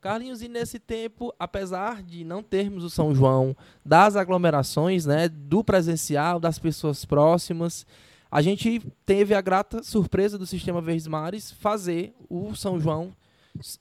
Carlinhos, 0.00 0.42
e 0.42 0.48
nesse 0.48 0.78
tempo, 0.78 1.34
apesar 1.38 2.02
de 2.02 2.24
não 2.24 2.42
termos 2.42 2.84
o 2.84 2.90
São 2.90 3.14
João, 3.14 3.56
das 3.84 4.16
aglomerações, 4.16 5.06
né, 5.06 5.28
do 5.28 5.64
presencial, 5.64 6.38
das 6.38 6.58
pessoas 6.58 7.04
próximas, 7.04 7.86
a 8.30 8.42
gente 8.42 8.80
teve 9.04 9.34
a 9.34 9.40
grata 9.40 9.82
surpresa 9.82 10.36
do 10.36 10.46
Sistema 10.46 10.80
Verdes 10.80 11.06
Mares 11.06 11.50
fazer 11.52 12.14
o 12.28 12.54
São 12.54 12.78
João 12.78 13.12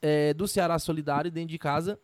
é, 0.01 0.33
do 0.33 0.47
Ceará 0.47 0.79
Solidário 0.79 1.31
dentro 1.31 1.49
de 1.49 1.57
casa. 1.57 1.99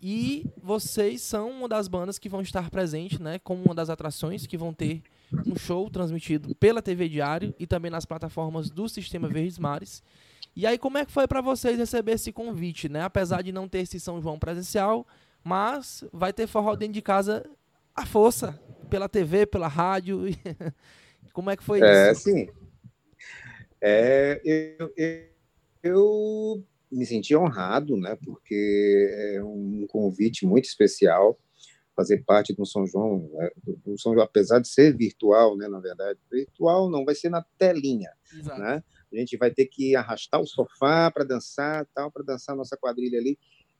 E 0.00 0.44
vocês 0.62 1.22
são 1.22 1.50
uma 1.50 1.68
das 1.68 1.88
bandas 1.88 2.18
que 2.18 2.28
vão 2.28 2.42
estar 2.42 2.70
presentes, 2.70 3.18
né? 3.18 3.38
Como 3.38 3.64
uma 3.64 3.74
das 3.74 3.88
atrações 3.88 4.46
que 4.46 4.56
vão 4.56 4.72
ter 4.72 5.02
um 5.46 5.56
show 5.56 5.88
transmitido 5.88 6.54
pela 6.56 6.82
TV 6.82 7.08
Diário 7.08 7.54
e 7.58 7.66
também 7.66 7.90
nas 7.90 8.04
plataformas 8.04 8.68
do 8.68 8.88
Sistema 8.88 9.26
Verdes 9.28 9.58
Mares. 9.58 10.02
E 10.56 10.66
aí, 10.66 10.78
como 10.78 10.96
é 10.96 11.04
que 11.04 11.12
foi 11.12 11.28
para 11.28 11.42
vocês 11.42 11.76
receber 11.76 12.12
esse 12.12 12.32
convite, 12.32 12.88
né? 12.88 13.02
Apesar 13.02 13.42
de 13.42 13.52
não 13.52 13.68
ter 13.68 13.80
esse 13.80 14.00
São 14.00 14.22
João 14.22 14.38
presencial, 14.38 15.06
mas 15.44 16.02
vai 16.10 16.32
ter 16.32 16.46
forró 16.46 16.74
dentro 16.74 16.94
de 16.94 17.02
casa 17.02 17.44
à 17.94 18.06
força, 18.06 18.58
pela 18.88 19.06
TV, 19.06 19.44
pela 19.44 19.68
rádio. 19.68 20.22
como 21.34 21.50
é 21.50 21.56
que 21.58 21.62
foi 21.62 21.82
é, 21.82 22.10
isso? 22.10 22.22
Sim. 22.22 22.48
É, 23.82 24.40
eu, 24.42 24.92
eu, 24.96 25.28
eu 25.82 26.64
me 26.90 27.04
senti 27.04 27.36
honrado, 27.36 27.94
né? 27.94 28.16
Porque 28.24 29.34
é 29.34 29.44
um 29.44 29.86
convite 29.90 30.46
muito 30.46 30.64
especial 30.64 31.38
fazer 31.94 32.24
parte 32.24 32.54
do 32.54 32.64
São 32.64 32.86
João, 32.86 33.30
né, 33.32 33.50
do 33.84 33.98
São 33.98 34.12
João, 34.12 34.24
apesar 34.24 34.58
de 34.58 34.68
ser 34.68 34.94
virtual, 34.94 35.56
né, 35.56 35.66
na 35.66 35.80
verdade, 35.80 36.18
virtual 36.30 36.90
não 36.90 37.06
vai 37.06 37.14
ser 37.14 37.30
na 37.30 37.42
telinha, 37.56 38.10
Exato. 38.38 38.60
né? 38.60 38.84
A 39.16 39.20
gente 39.20 39.36
vai 39.36 39.50
ter 39.50 39.66
que 39.66 39.96
arrastar 39.96 40.40
o 40.40 40.46
sofá 40.46 41.10
para 41.10 41.24
dançar, 41.24 41.86
tal, 41.94 42.10
para 42.10 42.22
dançar 42.22 42.54
a 42.54 42.58
nossa 42.58 42.76
quadrilha 42.76 43.18
ali, 43.18 43.38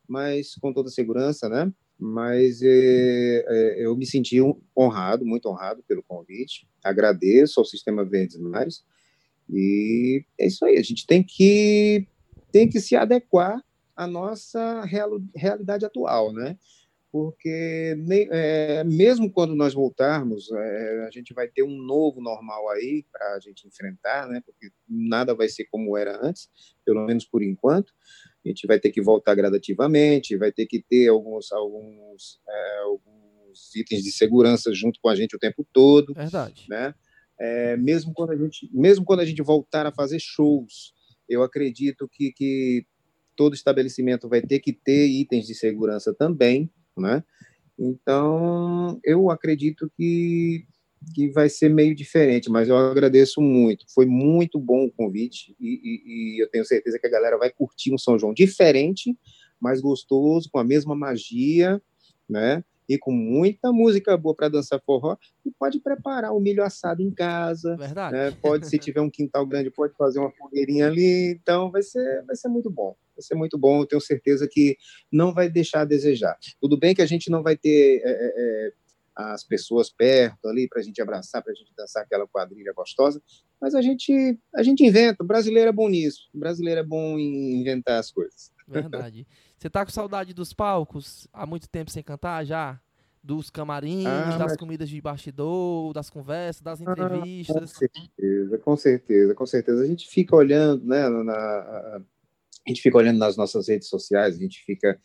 mas 0.09 0.55
com 0.55 0.73
toda 0.73 0.89
segurança, 0.89 1.49
né? 1.49 1.73
Mas 1.99 2.61
é, 2.63 3.45
é, 3.49 3.87
eu 3.87 3.97
me 3.97 4.07
senti 4.07 4.39
honrado, 4.77 5.25
muito 5.25 5.49
honrado 5.49 5.83
pelo 5.87 6.03
convite. 6.03 6.69
Agradeço 6.85 7.59
ao 7.59 7.65
Sistema 7.65 8.05
Verdes 8.05 8.39
Mares 8.39 8.85
e 9.49 10.25
é 10.39 10.47
isso 10.47 10.65
aí. 10.65 10.77
A 10.77 10.83
gente 10.83 11.07
tem 11.07 11.23
que 11.23 12.07
tem 12.53 12.69
que 12.69 12.81
se 12.81 12.97
adequar 12.97 13.63
à 13.95 14.07
nossa 14.07 14.83
real, 14.85 15.21
realidade 15.35 15.85
atual, 15.85 16.33
né? 16.33 16.57
Porque 17.17 17.97
nem, 18.07 18.29
é, 18.31 18.85
mesmo 18.85 19.33
quando 19.33 19.55
nós 19.55 19.73
voltarmos, 19.73 20.53
é, 20.53 21.07
a 21.09 21.11
gente 21.11 21.33
vai 21.33 21.49
ter 21.49 21.63
um 21.63 21.75
novo 21.75 22.21
normal 22.21 22.69
aí 22.69 23.07
para 23.11 23.37
a 23.37 23.41
gente 23.41 23.67
enfrentar, 23.67 24.29
né? 24.29 24.43
Porque 24.45 24.69
nada 24.87 25.35
vai 25.35 25.49
ser 25.49 25.65
como 25.65 25.97
era 25.97 26.21
antes, 26.23 26.51
pelo 26.85 27.07
menos 27.07 27.25
por 27.25 27.43
enquanto. 27.43 27.95
A 28.45 28.49
gente 28.49 28.67
vai 28.67 28.79
ter 28.79 28.91
que 28.91 29.01
voltar 29.01 29.35
gradativamente, 29.35 30.37
vai 30.37 30.53
ter 30.53 30.67
que 30.67 30.83
ter 30.83 31.09
alguns, 31.09 31.51
alguns, 31.53 32.39
é, 32.47 32.79
alguns 32.81 33.75
itens 33.75 34.03
de 34.03 34.13
segurança 34.13 34.75
junto 34.75 35.01
com 35.01 35.09
a 35.09 35.17
gente 35.17 35.35
o 35.35 35.39
tempo 35.39 35.67
todo. 35.73 36.13
Verdade. 36.13 36.67
Né? 36.69 36.95
É, 37.41 37.79
mesmo 37.79 38.13
quando 38.13 38.33
a 38.33 38.37
gente, 38.37 38.69
mesmo 38.75 39.07
quando 39.07 39.21
a 39.21 39.25
gente 39.25 39.41
voltar 39.41 39.87
a 39.87 39.93
fazer 39.93 40.19
shows, 40.21 40.93
eu 41.27 41.43
acredito 41.43 42.07
que, 42.13 42.31
que 42.31 42.85
todo 43.35 43.55
estabelecimento 43.55 44.29
vai 44.29 44.43
ter 44.43 44.61
que 44.61 44.75
ter 44.75 45.07
itens 45.07 45.47
de 45.47 45.55
segurança 45.55 46.13
também 46.13 46.71
né? 46.97 47.23
Então, 47.79 48.99
eu 49.05 49.31
acredito 49.31 49.91
que, 49.97 50.65
que 51.15 51.29
vai 51.31 51.49
ser 51.49 51.69
meio 51.69 51.95
diferente, 51.95 52.51
mas 52.51 52.69
eu 52.69 52.77
agradeço 52.77 53.41
muito. 53.41 53.85
Foi 53.93 54.07
muito 54.07 54.59
bom 54.59 54.87
o 54.87 54.93
convite 54.93 55.55
e, 55.61 55.69
e, 55.69 56.37
e 56.37 56.43
eu 56.43 56.49
tenho 56.49 56.65
certeza 56.65 56.99
que 56.99 57.07
a 57.07 57.11
galera 57.11 57.37
vai 57.37 57.51
curtir 57.51 57.93
um 57.93 57.99
São 57.99 58.19
João 58.19 58.33
diferente, 58.33 59.17
mais 59.61 59.81
gostoso, 59.81 60.49
com 60.51 60.59
a 60.59 60.65
mesma 60.65 60.95
magia, 60.95 61.81
né? 62.29 62.65
e 62.89 62.97
com 62.97 63.11
muita 63.11 63.73
música 63.73 64.17
boa 64.17 64.35
para 64.35 64.49
dançar 64.49 64.81
forró, 64.81 65.17
e 65.45 65.51
pode 65.51 65.81
preparar 65.81 66.33
o 66.33 66.41
milho 66.41 66.63
assado 66.63 67.03
em 67.03 67.11
casa. 67.11 67.77
Verdade. 67.77 68.15
Né? 68.15 68.31
Pode, 68.41 68.69
se 68.69 68.79
tiver 68.79 69.01
um 69.01 69.11
quintal 69.11 69.45
grande, 69.45 69.71
pode 69.71 69.95
fazer 69.97 70.21
uma 70.21 70.31
fogueirinha 70.31 70.87
ali. 70.87 71.33
Então, 71.33 71.71
vai 71.71 71.83
ser, 71.83 72.25
vai 72.25 72.37
ser 72.37 72.49
muito 72.49 72.71
bom. 72.71 72.97
Vai 73.17 73.23
ser 73.23 73.35
muito 73.35 73.59
bom. 73.59 73.81
Eu 73.81 73.87
tenho 73.87 74.01
certeza 74.01 74.47
que 74.51 74.77
não 75.11 75.33
vai 75.33 75.49
deixar 75.49 75.81
a 75.81 75.85
desejar. 75.85 76.37
Tudo 76.61 76.79
bem 76.79 76.95
que 76.95 77.03
a 77.03 77.07
gente 77.07 77.31
não 77.31 77.43
vai 77.43 77.57
ter 77.57 78.03
é, 78.05 78.11
é, 78.11 78.33
é 78.37 78.73
as 79.17 79.43
pessoas 79.43 79.89
perto 79.89 80.47
ali 80.47 80.69
para 80.69 80.81
a 80.81 80.83
gente 80.83 81.01
abraçar, 81.01 81.43
para 81.43 81.53
a 81.53 81.55
gente 81.55 81.73
dançar 81.75 82.03
aquela 82.03 82.27
quadrilha 82.29 82.73
gostosa, 82.75 83.23
mas 83.59 83.75
a 83.75 83.81
gente, 83.81 84.39
a 84.55 84.63
gente 84.63 84.85
inventa. 84.85 85.25
O 85.25 85.27
brasileiro 85.27 85.71
é 85.71 85.73
bom 85.73 85.89
nisso. 85.89 86.29
O 86.35 86.39
brasileiro 86.39 86.81
é 86.81 86.85
bom 86.85 87.19
em 87.19 87.59
inventar 87.59 87.99
as 87.99 88.11
coisas. 88.13 88.53
Verdade. 88.69 89.27
Você 89.57 89.71
tá 89.71 89.85
com 89.87 89.91
saudade 89.91 90.35
dos 90.35 90.53
palcos? 90.53 91.27
Há 91.33 91.47
muito 91.47 91.67
tempo 91.67 91.91
sem 91.91 92.03
cantar 92.03 92.45
já? 92.45 92.79
Dos 93.23 93.51
camarins, 93.51 94.07
ah, 94.07 94.37
das 94.39 94.53
mas... 94.53 94.57
comidas 94.57 94.89
de 94.89 95.01
bastidor, 95.01 95.93
das 95.93 96.09
conversas, 96.09 96.63
das 96.63 96.81
entrevistas? 96.81 97.57
Ah, 97.57 97.61
com 97.61 97.67
certeza, 97.67 98.59
com 98.59 98.77
certeza, 98.77 99.35
com 99.35 99.47
certeza. 99.47 99.83
A 99.83 99.87
gente 99.87 100.07
fica 100.07 100.37
olhando, 100.37 100.85
né? 100.85 101.09
Na, 101.09 102.03
a 102.67 102.71
gente 102.71 102.83
fica 102.83 102.99
olhando 102.99 103.19
nas 103.19 103.37
nossas 103.37 103.69
redes 103.69 103.89
sociais, 103.89 104.37
a 104.37 104.39
gente 104.39 104.63
fica 104.65 105.01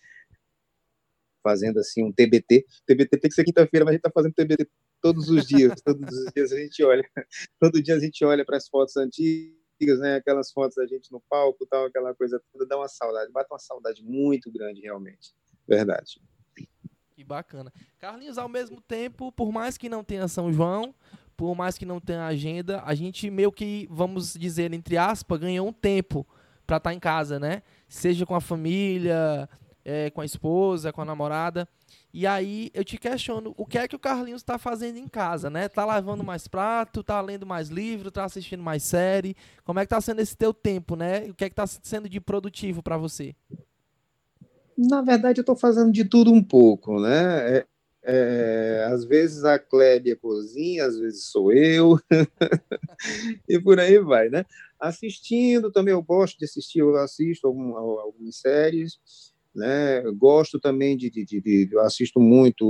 fazendo 1.44 1.80
assim 1.80 2.03
um 2.03 2.12
TBT. 2.12 2.65
TBT 2.86 3.18
tem 3.18 3.30
que 3.30 3.36
ser 3.36 3.44
quinta-feira, 3.44 3.86
mas 3.86 3.91
a 3.91 3.94
gente 3.94 4.00
está 4.00 4.12
fazendo 4.12 4.34
TBT 4.34 4.68
todos 5.01 5.30
os 5.30 5.46
dias. 5.46 5.74
todos 5.84 6.18
os 6.18 6.32
dias 6.34 6.51
a 6.51 6.58
gente 6.58 6.84
olha, 6.84 7.03
todo 7.60 7.82
dia 7.82 7.96
a 7.96 8.00
gente 8.00 8.24
olha 8.24 8.46
para 8.46 8.58
as 8.58 8.68
fotos 8.68 8.96
antigas 8.98 9.62
né? 10.00 10.15
Aquelas 10.15 10.51
fotos 10.51 10.75
da 10.75 10.86
gente 10.86 11.12
no 11.12 11.22
palco, 11.22 11.65
tal, 11.65 11.86
aquela 11.86 12.13
coisa 12.13 12.41
toda, 12.51 12.65
dá 12.65 12.77
uma 12.77 12.88
saudade, 12.88 13.32
bate 13.32 13.51
uma 13.51 13.60
saudade 13.60 14.03
muito 14.03 14.51
grande, 14.51 14.82
realmente. 14.82 15.34
Verdade. 15.68 16.22
Que 17.15 17.24
bacana. 17.24 17.72
Carlinhos, 18.00 18.38
ao 18.38 18.50
mesmo 18.50 18.82
tempo, 18.82 19.32
por 19.32 19.51
mais 19.51 19.77
que 19.77 19.89
não 19.89 20.03
tenha 20.03 20.27
São 20.27 20.51
João, 20.51 20.94
por 21.36 21.56
mais 21.56 21.77
que 21.77 21.86
não 21.86 22.00
tenha 22.00 22.25
agenda, 22.25 22.84
a 22.84 22.94
gente 22.94 23.30
meio 23.30 23.51
que, 23.51 23.88
vamos 23.89 24.34
dizer, 24.34 24.74
entre 24.74 24.98
aspas, 24.98 25.39
ganhou 25.39 25.68
um 25.68 25.74
tempo 25.74 26.27
para 26.72 26.78
estar 26.78 26.90
tá 26.92 26.94
em 26.94 27.00
casa, 27.00 27.38
né? 27.38 27.63
Seja 27.90 28.25
com 28.25 28.34
a 28.34 28.40
família, 28.40 29.50
é, 29.84 30.10
com 30.10 30.22
a 30.22 30.25
esposa, 30.25 30.94
com 30.94 31.01
a 31.01 31.06
namorada. 31.06 31.68
E 32.13 32.25
aí 32.25 32.72
eu 32.74 32.86
te 32.86 32.98
questiono, 32.98 33.54
o 33.58 33.66
que 33.66 33.78
é 33.78 33.90
que 33.90 33.96
o 33.96 34.00
Carlinhos 34.00 34.42
está 34.42 34.58
fazendo 34.58 34.98
em 34.98 35.08
casa, 35.08 35.50
né? 35.50 35.68
Tá 35.68 35.84
lavando 35.84 36.24
mais 36.24 36.48
prato, 36.48 37.04
tá 37.04 37.20
lendo 37.20 37.46
mais 37.46 37.68
livro, 37.68 38.10
tá 38.10 38.24
assistindo 38.24 38.63
mais 38.63 38.84
série? 38.84 39.36
Como 39.66 39.80
é 39.80 39.86
que 39.86 39.90
tá 39.90 40.00
sendo 40.00 40.22
esse 40.22 40.36
teu 40.36 40.54
tempo, 40.54 40.96
né? 40.96 41.25
O 41.30 41.34
que 41.34 41.44
é 41.44 41.50
que 41.50 41.56
tá 41.56 41.68
sendo 41.68 42.08
de 42.08 42.22
produtivo 42.22 42.82
para 42.82 42.96
você? 42.96 43.36
Na 44.78 45.01
verdade, 45.01 45.40
eu 45.40 45.44
estou 45.44 45.58
fazendo 45.58 45.92
de 45.92 46.06
tudo 46.06 46.32
um 46.32 46.42
pouco, 46.42 47.01
né? 47.01 47.58
É, 47.58 47.66
é, 48.03 48.88
às 48.91 49.05
vezes 49.05 49.43
a 49.43 49.60
Clébia 49.60 50.15
cozinha, 50.15 50.86
às 50.86 50.98
vezes 50.98 51.25
sou 51.25 51.53
eu, 51.53 52.00
e 53.48 53.60
por 53.60 53.79
aí 53.79 54.00
vai, 54.00 54.29
né? 54.29 54.46
Assistindo 54.79 55.72
também, 55.72 55.93
eu 55.93 56.01
gosto 56.01 56.39
de 56.39 56.46
assistir, 56.46 56.79
eu 56.79 56.96
assisto 56.98 57.48
algum, 57.48 57.75
algumas 57.75 58.38
séries, 58.38 59.00
né? 59.53 60.01
Gosto 60.13 60.60
também 60.60 60.98
de, 60.98 61.10
de, 61.10 61.24
de, 61.24 61.41
de, 61.41 61.77
assisto 61.79 62.20
muito 62.20 62.65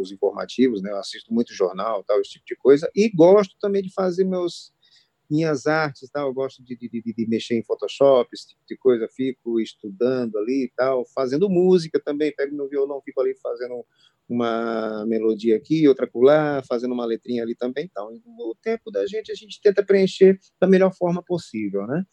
os 0.00 0.12
informativos, 0.12 0.80
né? 0.80 0.90
Eu 0.92 0.98
assisto 0.98 1.34
muito 1.34 1.52
jornal, 1.52 2.04
tal, 2.04 2.20
esse 2.20 2.32
tipo 2.32 2.46
de 2.46 2.56
coisa, 2.56 2.88
e 2.94 3.08
gosto 3.08 3.56
também 3.60 3.82
de 3.82 3.92
fazer 3.92 4.24
meus 4.24 4.72
minhas 5.28 5.66
artes, 5.66 6.08
tal. 6.10 6.28
Eu 6.28 6.34
gosto 6.34 6.62
de, 6.62 6.76
de, 6.76 6.88
de, 6.88 7.28
mexer 7.28 7.58
em 7.58 7.64
Photoshop, 7.64 8.28
esse 8.32 8.48
tipo 8.48 8.60
de 8.68 8.76
coisa. 8.76 9.08
Fico 9.08 9.60
estudando 9.60 10.38
ali 10.38 10.72
tal, 10.76 11.04
fazendo 11.14 11.50
música 11.50 12.00
também. 12.00 12.32
Pego 12.34 12.54
meu 12.54 12.68
violão, 12.68 13.02
fico 13.02 13.20
ali 13.20 13.34
fazendo 13.42 13.84
uma 14.28 15.04
melodia 15.06 15.56
aqui, 15.56 15.86
outra 15.86 16.08
lá, 16.14 16.62
fazendo 16.68 16.92
uma 16.92 17.06
letrinha 17.06 17.42
ali 17.42 17.54
também. 17.54 17.84
Então, 17.84 18.08
o 18.38 18.54
tempo 18.60 18.90
da 18.90 19.06
gente 19.06 19.30
a 19.30 19.34
gente 19.34 19.60
tenta 19.60 19.84
preencher 19.84 20.38
da 20.60 20.66
melhor 20.66 20.92
forma 20.94 21.22
possível, 21.22 21.86
né? 21.86 22.04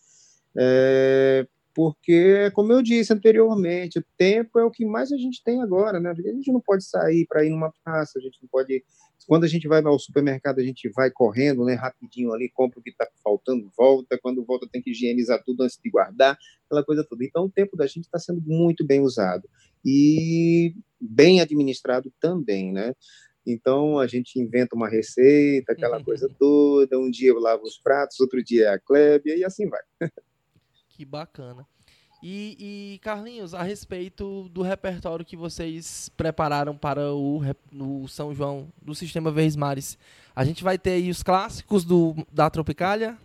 É, 0.56 1.48
porque, 1.74 2.52
como 2.52 2.72
eu 2.72 2.84
disse 2.84 3.12
anteriormente, 3.12 3.98
o 3.98 4.06
tempo 4.16 4.60
é 4.60 4.64
o 4.64 4.70
que 4.70 4.86
mais 4.86 5.12
a 5.12 5.18
gente 5.18 5.42
tem 5.44 5.60
agora, 5.62 6.00
né? 6.00 6.12
A 6.12 6.14
gente 6.14 6.52
não 6.52 6.62
pode 6.62 6.86
sair 6.86 7.26
para 7.28 7.44
ir 7.44 7.50
numa 7.50 7.74
praça, 7.84 8.20
a 8.20 8.22
gente 8.22 8.38
não 8.42 8.48
pode. 8.48 8.84
Quando 9.28 9.46
a 9.46 9.48
gente 9.48 9.68
vai 9.68 9.82
ao 9.84 9.98
supermercado, 9.98 10.60
a 10.60 10.64
gente 10.64 10.88
vai 10.90 11.10
correndo, 11.10 11.66
né? 11.66 11.74
Rapidinho 11.74 12.32
ali, 12.32 12.48
compra 12.54 12.80
o 12.80 12.84
que 12.84 12.92
está 12.92 13.08
faltando, 13.24 13.72
volta. 13.76 14.20
Quando 14.22 14.46
volta, 14.46 14.68
tem 14.72 14.84
que 14.84 14.92
higienizar 14.92 15.42
tudo 15.44 15.64
antes 15.64 15.80
de 15.84 15.90
guardar, 15.90 16.38
aquela 16.66 16.84
coisa 16.84 17.04
toda. 17.10 17.26
Então, 17.26 17.46
o 17.46 17.52
tempo 17.52 17.76
da 17.76 17.88
gente 17.88 18.04
está 18.04 18.20
sendo 18.20 18.42
muito 18.46 18.86
bem 18.86 19.02
usado 19.02 19.50
e 19.84 20.76
bem 21.04 21.42
administrado 21.42 22.12
também, 22.20 22.72
né? 22.72 22.94
Então 23.46 24.00
a 24.00 24.08
gente 24.08 24.40
inventa 24.40 24.76
uma 24.76 24.88
receita, 24.88 25.74
aquela 25.74 26.02
coisa 26.04 26.30
toda. 26.40 26.98
Um 26.98 27.12
dia 27.12 27.30
eu 27.30 27.40
lavo 27.40 27.64
os 27.64 27.78
pratos, 27.78 28.20
outro 28.20 28.44
dia 28.44 28.66
é 28.66 28.70
a 28.70 28.80
Klebia 28.80 29.36
e 29.36 29.44
assim 29.44 29.68
vai. 29.68 29.82
Que 30.90 31.04
bacana. 31.04 31.68
E, 32.26 32.56
e, 32.94 33.00
Carlinhos, 33.00 33.54
a 33.54 33.62
respeito 33.64 34.48
do 34.48 34.62
repertório 34.62 35.26
que 35.26 35.36
vocês 35.36 36.08
prepararam 36.16 36.78
para 36.78 37.12
o, 37.12 37.42
no 37.70 38.08
São 38.08 38.34
João 38.34 38.72
do 38.82 38.96
Sistema 38.96 39.30
Verdes 39.30 39.58
Mares, 39.58 39.98
a 40.34 40.46
gente 40.46 40.64
vai 40.64 40.78
ter 40.78 40.92
aí 40.92 41.10
os 41.10 41.22
clássicos 41.22 41.84
do, 41.84 42.16
da 42.32 42.50
Tropicália? 42.50 43.18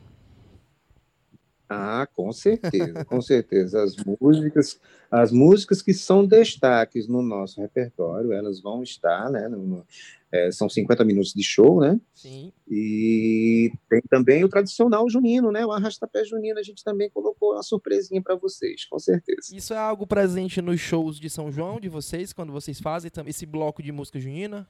Ah, 1.68 2.08
com 2.14 2.32
certeza, 2.32 3.04
com 3.04 3.20
certeza. 3.20 3.82
As 3.82 3.94
músicas, 3.96 4.80
as 5.10 5.30
músicas 5.30 5.82
que 5.82 5.92
são 5.92 6.24
destaques 6.24 7.06
no 7.06 7.20
nosso 7.20 7.60
repertório, 7.60 8.32
elas 8.32 8.60
vão 8.60 8.82
estar, 8.82 9.30
né? 9.30 9.48
No, 9.48 9.84
é, 10.32 10.50
são 10.50 10.68
50 10.68 11.04
minutos 11.04 11.32
de 11.32 11.42
show, 11.42 11.80
né? 11.80 12.00
Sim. 12.14 12.52
E 12.66 13.72
tem 13.88 14.00
também 14.10 14.44
o 14.44 14.48
tradicional 14.48 15.08
junino, 15.08 15.50
né? 15.50 15.64
O 15.64 15.72
arrastapé 15.72 16.24
junino, 16.24 16.58
a 16.58 16.62
gente 16.62 16.84
também 16.84 17.10
colocou 17.10 17.52
uma 17.52 17.62
surpresinha 17.62 18.22
para 18.22 18.34
vocês, 18.34 18.84
com 18.84 18.98
certeza. 18.98 19.54
Isso 19.54 19.72
é 19.72 19.78
algo 19.78 20.06
presente 20.06 20.60
nos 20.60 20.80
shows 20.80 21.18
de 21.18 21.30
São 21.30 21.50
João 21.50 21.80
de 21.80 21.88
vocês, 21.88 22.32
quando 22.32 22.52
vocês 22.52 22.80
fazem 22.80 23.10
esse 23.26 23.46
bloco 23.46 23.82
de 23.82 23.92
música 23.92 24.20
junina? 24.20 24.66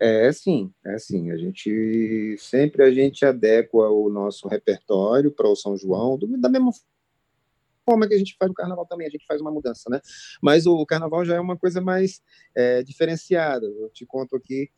É 0.00 0.32
sim, 0.32 0.72
é 0.84 0.98
sim. 0.98 1.30
A 1.30 1.36
gente 1.36 2.36
sempre 2.38 2.82
a 2.82 2.90
gente 2.90 3.24
adequa 3.24 3.88
o 3.88 4.08
nosso 4.08 4.48
repertório 4.48 5.30
para 5.30 5.48
o 5.48 5.56
São 5.56 5.76
João, 5.76 6.18
da 6.18 6.48
mesma 6.48 6.72
forma 7.84 8.08
que 8.08 8.14
a 8.14 8.18
gente 8.18 8.36
faz 8.38 8.50
o 8.50 8.54
carnaval 8.54 8.86
também, 8.86 9.06
a 9.06 9.10
gente 9.10 9.26
faz 9.26 9.40
uma 9.40 9.50
mudança, 9.50 9.88
né? 9.90 10.00
Mas 10.40 10.66
o 10.66 10.84
carnaval 10.86 11.24
já 11.24 11.36
é 11.36 11.40
uma 11.40 11.56
coisa 11.56 11.80
mais 11.80 12.20
é, 12.54 12.82
diferenciada. 12.82 13.66
Eu 13.66 13.90
te 13.90 14.06
conto 14.06 14.36
aqui 14.36 14.70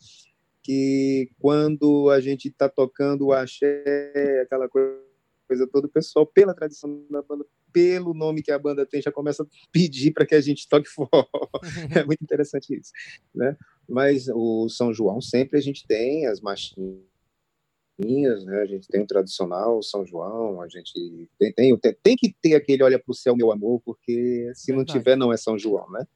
que 0.62 1.30
quando 1.38 2.10
a 2.10 2.20
gente 2.20 2.48
está 2.48 2.68
tocando 2.68 3.26
o 3.26 3.32
axé, 3.32 4.42
aquela 4.42 4.68
coisa 4.68 5.04
coisa 5.46 5.66
toda, 5.66 5.86
o 5.86 5.90
pessoal, 5.90 6.26
pela 6.26 6.54
tradição 6.54 7.06
da 7.10 7.22
banda, 7.22 7.44
pelo 7.72 8.14
nome 8.14 8.42
que 8.42 8.50
a 8.50 8.58
banda 8.58 8.86
tem, 8.86 9.00
já 9.00 9.12
começa 9.12 9.42
a 9.42 9.46
pedir 9.70 10.12
para 10.12 10.26
que 10.26 10.34
a 10.34 10.40
gente 10.40 10.68
toque 10.68 10.88
forró. 10.88 11.26
é 11.94 12.04
muito 12.04 12.22
interessante 12.22 12.74
isso, 12.74 12.92
né? 13.34 13.56
Mas 13.88 14.28
o 14.28 14.68
São 14.68 14.92
João 14.92 15.20
sempre 15.20 15.58
a 15.58 15.62
gente 15.62 15.86
tem 15.86 16.26
as 16.26 16.40
marchinhas, 16.40 17.04
né? 17.98 18.60
A 18.62 18.66
gente 18.66 18.88
tem 18.88 19.02
o 19.02 19.06
tradicional 19.06 19.82
São 19.82 20.04
João, 20.04 20.60
a 20.60 20.68
gente 20.68 21.28
tem, 21.38 21.52
tem, 21.52 21.78
tem 22.02 22.16
que 22.16 22.34
ter 22.40 22.54
aquele 22.54 22.82
olha 22.82 22.98
para 22.98 23.10
o 23.10 23.14
céu, 23.14 23.36
meu 23.36 23.52
amor, 23.52 23.80
porque 23.84 24.50
se 24.54 24.72
Verdade. 24.72 24.76
não 24.76 24.84
tiver, 24.84 25.16
não 25.16 25.32
é 25.32 25.36
São 25.36 25.58
João, 25.58 25.90
né? 25.90 26.06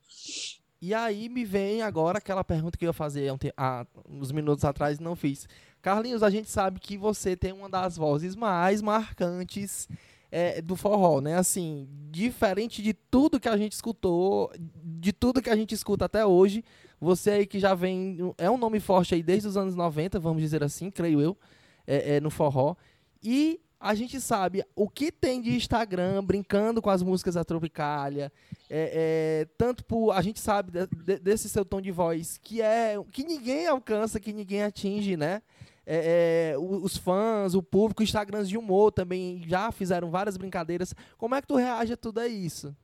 E 0.81 0.95
aí 0.95 1.29
me 1.29 1.45
vem 1.45 1.83
agora 1.83 2.19
aquela 2.19 2.45
pergunta 2.45 2.79
que 2.79 2.85
eu 2.85 2.91
ia 2.91 2.93
fazer 2.93 3.33
há 3.57 3.87
uns 4.09 4.31
minutos 4.31 4.65
atrás 4.65 4.99
e 4.99 5.03
não 5.03 5.17
fiz. 5.17 5.49
Carlinhos, 5.83 6.23
a 6.23 6.31
gente 6.31 6.49
sabe 6.49 6.79
que 6.79 6.97
você 6.97 7.37
tem 7.37 7.53
uma 7.53 7.69
das 7.69 7.97
vozes 7.97 8.37
mais 8.37 8.81
marcantes 8.81 9.89
é, 10.31 10.61
do 10.61 10.77
forró, 10.77 11.21
né? 11.21 11.37
Assim, 11.37 11.89
diferente 12.11 12.83
de 12.83 12.93
tudo 12.93 13.41
que 13.41 13.49
a 13.49 13.57
gente 13.57 13.73
escutou, 13.73 14.53
de 14.57 15.13
tudo 15.13 15.43
que 15.43 15.51
a 15.51 15.57
gente 15.57 15.75
escuta 15.75 16.05
até 16.05 16.25
hoje, 16.25 16.65
você 17.01 17.31
aí 17.31 17.47
que 17.47 17.59
já 17.59 17.75
vem, 17.75 18.19
é 18.37 18.51
um 18.51 18.59
nome 18.59 18.81
forte 18.81 19.15
aí 19.15 19.23
desde 19.23 19.49
os 19.49 19.57
anos 19.57 19.75
90, 19.75 20.19
vamos 20.19 20.43
dizer 20.43 20.63
assim, 20.65 20.91
creio 20.91 21.21
eu, 21.21 21.37
é, 21.87 22.17
é, 22.17 22.21
no 22.21 22.31
forró. 22.31 22.75
E 23.23 23.61
a 23.81 23.95
gente 23.95 24.21
sabe 24.21 24.65
o 24.75 24.89
que 24.89 25.13
tem 25.13 25.41
de 25.41 25.55
Instagram 25.55 26.25
brincando 26.25 26.83
com 26.83 26.91
as 26.91 27.03
músicas 27.03 27.35
da 27.35 27.45
Tropicália. 27.45 28.33
É, 28.69 29.47
é, 29.47 29.49
tanto 29.57 29.85
por. 29.85 30.13
A 30.13 30.21
gente 30.21 30.41
sabe 30.41 30.73
de, 30.73 30.87
de, 30.87 31.19
desse 31.19 31.49
seu 31.49 31.65
tom 31.65 31.81
de 31.81 31.93
voz 31.93 32.39
que 32.39 32.61
é. 32.61 32.97
que 33.13 33.23
ninguém 33.25 33.67
alcança, 33.67 34.19
que 34.19 34.33
ninguém 34.33 34.63
atinge, 34.63 35.17
né? 35.17 35.43
É, 35.91 36.53
é, 36.53 36.59
os 36.59 36.99
fãs, 36.99 37.55
o 37.55 37.63
público, 37.63 38.03
Instagrams 38.03 38.47
de 38.47 38.59
humor 38.59 38.93
também 38.93 39.43
já 39.47 39.73
fizeram 39.73 40.11
várias 40.11 40.37
brincadeiras. 40.37 40.95
Como 41.17 41.35
é 41.35 41.41
que 41.41 41.47
tu 41.47 41.57
reage 41.57 41.95
a 41.95 41.97
tudo 41.97 42.23
isso? 42.27 42.77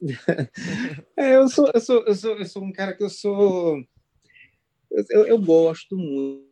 é, 1.16 1.36
eu 1.36 1.48
sou, 1.48 1.70
eu 1.74 1.80
sou, 1.80 2.04
eu 2.04 2.14
sou, 2.14 2.38
eu 2.38 2.44
sou 2.44 2.62
um 2.62 2.72
cara 2.72 2.94
que 2.94 3.02
eu 3.02 3.10
sou, 3.10 3.82
eu, 4.90 5.26
eu 5.26 5.38
gosto 5.38 5.96
muito, 5.96 6.48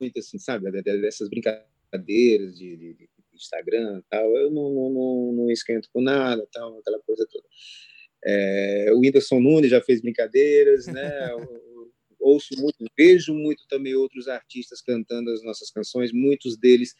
muito 0.00 0.18
assim, 0.18 0.38
sabe, 0.38 0.70
dessas 0.82 1.28
brincadeiras 1.28 2.56
de, 2.56 2.76
de, 2.76 3.10
Instagram, 3.34 4.02
tal. 4.10 4.36
Eu 4.36 4.50
não, 4.50 4.70
não, 4.70 4.90
não, 4.90 5.32
não, 5.32 5.50
esquento 5.50 5.88
com 5.92 6.02
nada, 6.02 6.46
tal, 6.52 6.78
aquela 6.78 7.00
coisa 7.00 7.26
toda. 7.30 7.46
É, 8.22 8.90
o 8.92 9.00
Whindersson 9.00 9.40
Nunes 9.40 9.70
já 9.70 9.80
fez 9.80 10.02
brincadeiras, 10.02 10.86
né? 10.86 11.30
ouço 12.20 12.54
muito, 12.58 12.84
vejo 12.96 13.34
muito 13.34 13.66
também 13.66 13.94
outros 13.94 14.28
artistas 14.28 14.82
cantando 14.82 15.30
as 15.30 15.42
nossas 15.42 15.70
canções, 15.70 16.12
muitos 16.12 16.56
deles 16.56 16.94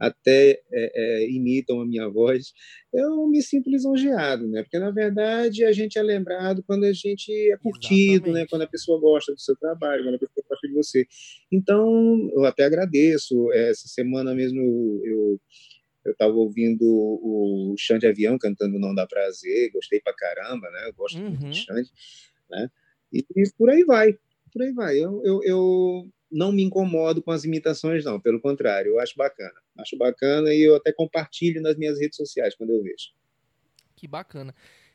até 0.00 0.52
é, 0.52 0.62
é, 0.72 1.30
imitam 1.30 1.80
a 1.80 1.86
minha 1.86 2.08
voz, 2.08 2.54
eu 2.90 3.28
me 3.28 3.42
sinto 3.42 3.68
lisonjeado, 3.68 4.48
né? 4.48 4.62
Porque 4.62 4.78
na 4.78 4.90
verdade 4.90 5.62
a 5.62 5.72
gente 5.72 5.98
é 5.98 6.02
lembrado 6.02 6.64
quando 6.66 6.84
a 6.84 6.92
gente 6.92 7.30
é 7.52 7.58
curtido, 7.58 7.92
né? 7.92 8.14
Exatamente. 8.14 8.32
né? 8.32 8.46
Quando 8.48 8.62
a 8.62 8.66
pessoa 8.66 8.98
gosta 8.98 9.32
do 9.34 9.40
seu 9.40 9.54
trabalho, 9.56 10.02
quando 10.02 10.14
a 10.14 10.18
pessoa 10.18 10.44
gosta 10.48 10.66
de 10.66 10.74
você. 10.74 11.06
Então 11.52 12.30
eu 12.32 12.44
até 12.46 12.64
agradeço. 12.64 13.52
Essa 13.52 13.86
semana 13.88 14.34
mesmo 14.34 14.58
eu 15.04 15.40
eu 16.02 16.12
estava 16.12 16.32
ouvindo 16.32 16.82
o 16.82 17.74
Xande 17.78 18.06
Avião 18.06 18.38
cantando 18.38 18.78
Não 18.78 18.94
Dá 18.94 19.06
Prazer, 19.06 19.70
gostei 19.70 20.00
pra 20.00 20.14
caramba, 20.14 20.70
né? 20.70 20.88
Eu 20.88 20.94
gosto 20.94 21.18
uhum. 21.18 21.28
muito 21.28 21.50
de 21.50 21.58
Xande, 21.58 21.90
né? 22.50 22.70
E, 23.12 23.18
e 23.36 23.50
por 23.58 23.68
aí 23.68 23.84
vai 23.84 24.16
por 24.50 24.62
aí 24.62 24.72
vai. 24.72 24.98
Eu, 24.98 25.22
eu, 25.24 25.40
eu 25.44 26.08
não 26.30 26.52
me 26.52 26.62
incomodo 26.62 27.22
com 27.22 27.30
as 27.30 27.44
imitações, 27.44 28.04
não. 28.04 28.20
Pelo 28.20 28.40
contrário, 28.40 28.92
eu 28.92 29.00
acho 29.00 29.16
bacana. 29.16 29.54
Acho 29.78 29.96
bacana 29.96 30.52
e 30.54 30.62
eu 30.62 30.76
até 30.76 30.92
compartilho 30.92 31.60
nas 31.60 31.76
minhas 31.76 31.98
redes 31.98 32.16
sociais 32.16 32.54
quando 32.54 32.70
eu 32.70 32.82
vejo. 32.82 33.10
Que 33.96 34.06
bacana. 34.06 34.54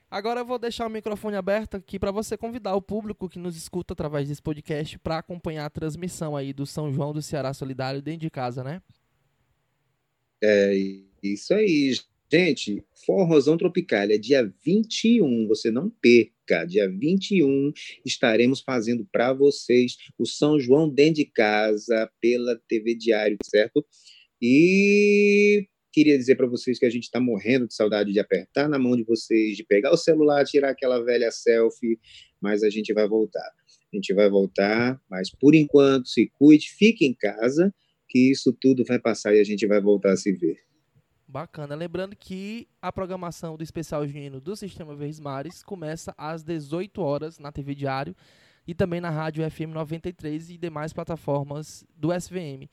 Agora 0.10 0.41
eu 0.41 0.45
vou 0.45 0.58
deixar 0.58 0.86
o 0.86 0.89
microfone 0.89 1.36
aberto 1.36 1.76
aqui 1.76 2.00
para 2.00 2.12
você 2.12 2.38
convidar 2.38 2.76
o 2.76 2.82
público 2.82 3.28
que 3.28 3.39
nos 3.39 3.58
escuta 3.58 3.93
através 3.93 4.30
desse 4.30 4.41
podcast 4.41 4.98
para 5.00 5.17
acompanhar 5.17 5.65
a 5.65 5.69
transmissão 5.69 6.38
aí 6.38 6.54
do 6.54 6.65
São 6.65 6.93
João 6.93 7.12
do 7.12 7.21
Ceará 7.21 7.54
Solidário 7.54 8.02
dentro 8.02 8.21
de 8.21 8.30
casa, 8.30 8.63
né? 8.63 8.82
É 10.41 10.74
isso 11.21 11.54
aí. 11.54 11.95
Gente, 12.32 12.84
Forrozão 13.06 13.56
Tropicália, 13.56 14.18
dia 14.18 14.52
21, 14.66 15.48
você 15.48 15.70
não 15.70 15.92
perca, 16.02 16.66
dia 16.66 16.90
21 16.90 17.72
estaremos 18.04 18.62
fazendo 18.62 19.08
para 19.12 19.32
vocês 19.32 19.96
o 20.18 20.26
São 20.26 20.60
João 20.60 20.90
dentro 20.90 21.16
de 21.16 21.26
casa 21.26 22.10
pela 22.20 22.60
TV 22.68 22.96
Diário, 22.96 23.38
certo? 23.44 23.86
E 24.42 25.68
queria 25.94 26.18
dizer 26.18 26.36
para 26.36 26.48
vocês 26.48 26.80
que 26.80 26.86
a 26.88 26.90
gente 26.90 27.04
está 27.04 27.20
morrendo 27.20 27.68
de 27.68 27.76
saudade 27.76 28.12
de 28.12 28.20
apertar 28.20 28.68
na 28.68 28.80
mão 28.80 28.96
de 28.96 29.04
vocês, 29.04 29.56
de 29.56 29.64
pegar 29.64 29.94
o 29.94 29.98
celular, 29.98 30.46
tirar 30.46 30.72
aquela 30.72 31.04
velha 31.04 31.30
selfie, 31.32 32.00
mas 32.42 32.64
a 32.64 32.72
gente 32.72 32.92
vai 32.92 33.08
voltar. 33.08 33.52
A 33.94 33.96
gente 33.96 34.14
vai 34.16 34.30
voltar, 34.32 35.00
mas 35.08 35.30
por 35.30 35.54
enquanto 35.54 36.10
se 36.10 36.28
cuide, 36.34 36.72
fique 36.72 37.06
em 37.06 37.14
casa, 37.14 37.72
que 38.10 38.32
isso 38.32 38.52
tudo 38.52 38.84
vai 38.84 38.98
passar 38.98 39.36
e 39.36 39.40
a 39.40 39.44
gente 39.44 39.68
vai 39.68 39.80
voltar 39.80 40.14
a 40.14 40.18
se 40.18 40.32
ver. 40.34 40.66
Bacana. 41.36 41.76
Lembrando 41.76 42.15
que 42.15 42.65
a 42.82 42.93
programação 42.93 43.58
do 43.58 43.63
especial 43.63 44.08
junino 44.08 44.39
do 44.39 44.56
Sistema 44.56 44.95
Verdes 44.95 45.19
Mares 45.19 45.62
começa 45.62 46.15
às 46.17 46.43
18 46.43 47.02
horas 47.02 47.39
na 47.39 47.52
TV 47.52 47.76
Diário 47.76 48.15
e 48.65 48.74
também 48.74 49.02
na 49.02 49.10
Rádio 49.10 49.43
FM 49.52 49.74
93 49.74 50.52
e 50.52 50.58
demais 50.58 50.93
plataformas 50.93 51.84
do 51.93 52.13
SVM. 52.13 52.69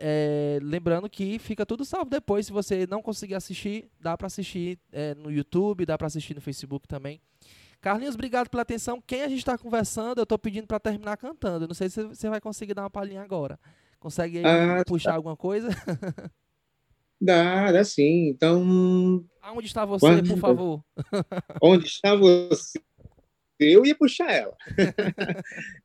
É, 0.00 0.58
lembrando 0.60 1.08
que 1.08 1.38
fica 1.38 1.64
tudo 1.64 1.84
salvo 1.84 2.10
depois. 2.10 2.46
Se 2.46 2.52
você 2.52 2.84
não 2.84 3.00
conseguir 3.00 3.36
assistir, 3.36 3.88
dá 4.00 4.18
para 4.18 4.26
assistir 4.26 4.76
é, 4.90 5.14
no 5.14 5.30
YouTube, 5.30 5.86
dá 5.86 5.96
para 5.96 6.08
assistir 6.08 6.34
no 6.34 6.40
Facebook 6.40 6.88
também. 6.88 7.20
Carlinhos, 7.80 8.16
obrigado 8.16 8.48
pela 8.48 8.62
atenção. 8.62 9.00
Quem 9.00 9.22
a 9.22 9.28
gente 9.28 9.38
está 9.38 9.56
conversando, 9.56 10.18
eu 10.18 10.24
estou 10.24 10.36
pedindo 10.36 10.66
para 10.66 10.80
terminar 10.80 11.16
cantando. 11.16 11.68
Não 11.68 11.74
sei 11.74 11.88
se 11.88 12.02
você 12.02 12.28
vai 12.28 12.40
conseguir 12.40 12.74
dar 12.74 12.82
uma 12.82 12.90
palhinha 12.90 13.22
agora. 13.22 13.56
Consegue 14.00 14.42
ah, 14.44 14.82
puxar 14.84 15.10
tá. 15.10 15.16
alguma 15.16 15.36
coisa? 15.36 15.68
Dá, 17.20 17.72
dá 17.72 17.84
sim. 17.84 18.28
Então. 18.28 19.24
Aonde 19.40 19.66
está 19.66 19.84
você, 19.84 20.06
quando... 20.06 20.28
por 20.28 20.38
favor? 20.38 20.84
Onde 21.62 21.86
está 21.86 22.14
você? 22.14 22.80
Eu 23.58 23.84
ia 23.86 23.94
puxar 23.94 24.30
ela. 24.30 24.56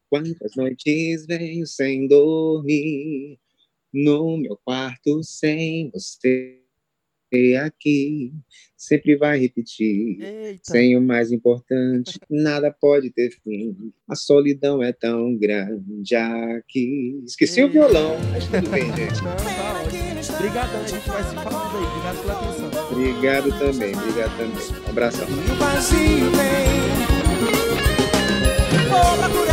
Quantas 0.09 0.55
noites 0.55 1.25
venho 1.27 1.67
sem 1.67 2.07
dormir, 2.07 3.39
no 3.93 4.37
meu 4.37 4.57
quarto 4.63 5.21
sem 5.23 5.91
você 5.91 6.58
aqui, 7.57 8.31
sempre 8.77 9.15
vai 9.15 9.39
repetir. 9.39 10.19
Eita. 10.21 10.71
Sem 10.71 10.97
o 10.97 11.01
mais 11.01 11.31
importante, 11.31 12.19
nada 12.29 12.71
pode 12.71 13.09
ter 13.11 13.31
fim. 13.43 13.75
A 14.07 14.15
solidão 14.15 14.81
é 14.81 14.91
tão 14.91 15.35
grande 15.37 16.15
aqui. 16.15 17.21
Esqueci 17.25 17.61
Eita. 17.61 17.69
o 17.69 17.73
violão, 17.73 18.17
mas 18.31 18.45
tudo 18.47 18.69
bem, 18.69 18.85
gente. 18.95 19.23
Não, 19.23 19.35
tá 19.35 19.79
Obrigadão, 20.35 20.81
a 20.81 20.87
gente 20.87 21.09
vai 21.09 21.23
se 21.23 21.35
falando 21.35 21.77
aí. 21.77 21.83
Obrigado 21.85 22.21
pela 22.21 22.33
atenção. 22.33 22.91
Obrigado 22.91 23.59
também, 23.59 23.95
obrigado 23.95 24.37
também. 24.37 24.85
Um 24.85 24.89
abração. 24.89 25.27
Vou 25.27 25.55
procurar, 28.89 29.27
vou 29.29 29.48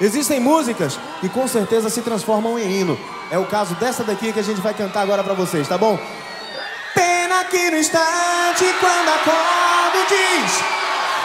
Existem 0.00 0.38
músicas 0.38 0.98
que 1.20 1.28
com 1.28 1.48
certeza 1.48 1.88
se 1.88 2.02
transformam 2.02 2.58
em 2.58 2.80
hino. 2.80 2.98
É 3.30 3.38
o 3.38 3.46
caso 3.46 3.74
dessa 3.76 4.04
daqui 4.04 4.32
que 4.32 4.38
a 4.38 4.42
gente 4.42 4.60
vai 4.60 4.74
cantar 4.74 5.00
agora 5.00 5.24
pra 5.24 5.32
vocês, 5.32 5.66
tá 5.66 5.78
bom? 5.78 5.98
Pena 6.94 7.44
que 7.44 7.70
no 7.70 7.78
instante 7.78 8.64
quando 8.80 9.08
acordo 9.08 10.06
diz 10.08 10.52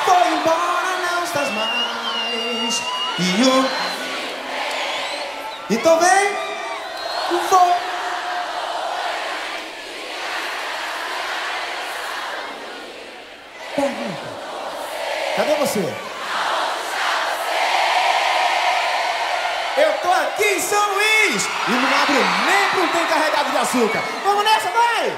Foi 0.06 0.34
embora, 0.34 0.98
não 1.12 1.24
estás 1.24 1.50
mais 1.54 2.82
E 3.20 3.44
o... 3.44 3.70
Então 5.70 6.00
vem 6.00 6.32
Vou 7.50 7.74
Pergunta 13.76 14.32
Cadê 15.38 15.56
você? 15.56 16.11
Aqui 20.42 20.56
em 20.56 20.60
São 20.60 20.94
Luís 20.94 21.48
e 21.68 21.72
não 21.72 22.02
abro 22.02 22.16
nem 22.46 22.70
pro 22.72 22.88
tem 22.88 23.06
carregado 23.06 23.52
de 23.52 23.58
açúcar. 23.58 24.04
Vamos 24.24 24.44
nessa, 24.44 24.70
vai! 24.72 25.14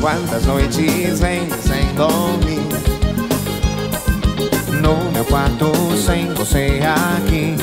Quantas 0.00 0.46
noites 0.46 1.18
vem 1.18 1.48
sem 1.60 1.94
dormir? 1.94 2.60
No 4.80 5.10
meu 5.10 5.24
quarto 5.24 5.72
sem 5.96 6.32
você 6.34 6.80
aqui. 7.16 7.56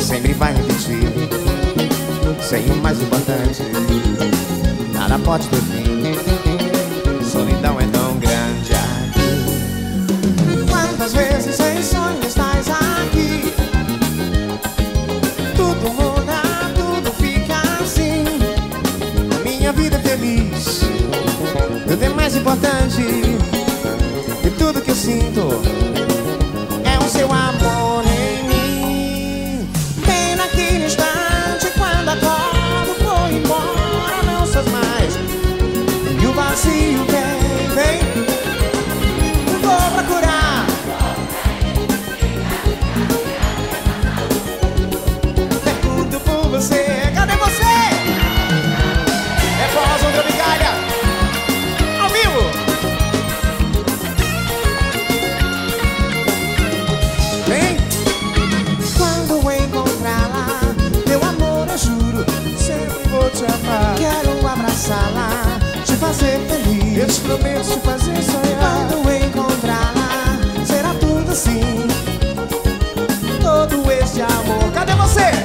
Sempre 0.00 0.32
vai 0.32 0.54
repetir. 0.54 1.02
Sem 2.40 2.64
o 2.70 2.76
mais 2.76 3.00
importante 3.02 3.62
Nada 4.98 5.16
pode 5.20 5.48
ter 5.48 5.87
fazer 66.08 66.40
feliz. 66.48 66.98
Eu 66.98 67.06
te 67.06 67.20
prometo 67.20 67.68
te 67.68 67.80
fazer 67.80 68.22
sonhar. 68.22 68.88
Quando 68.88 69.12
encontrar, 69.12 69.92
será 70.64 70.94
tudo 70.94 71.30
assim. 71.30 71.60
Todo 73.42 73.92
este 73.92 74.22
amor, 74.22 74.72
cadê 74.72 74.94
você? 74.94 75.37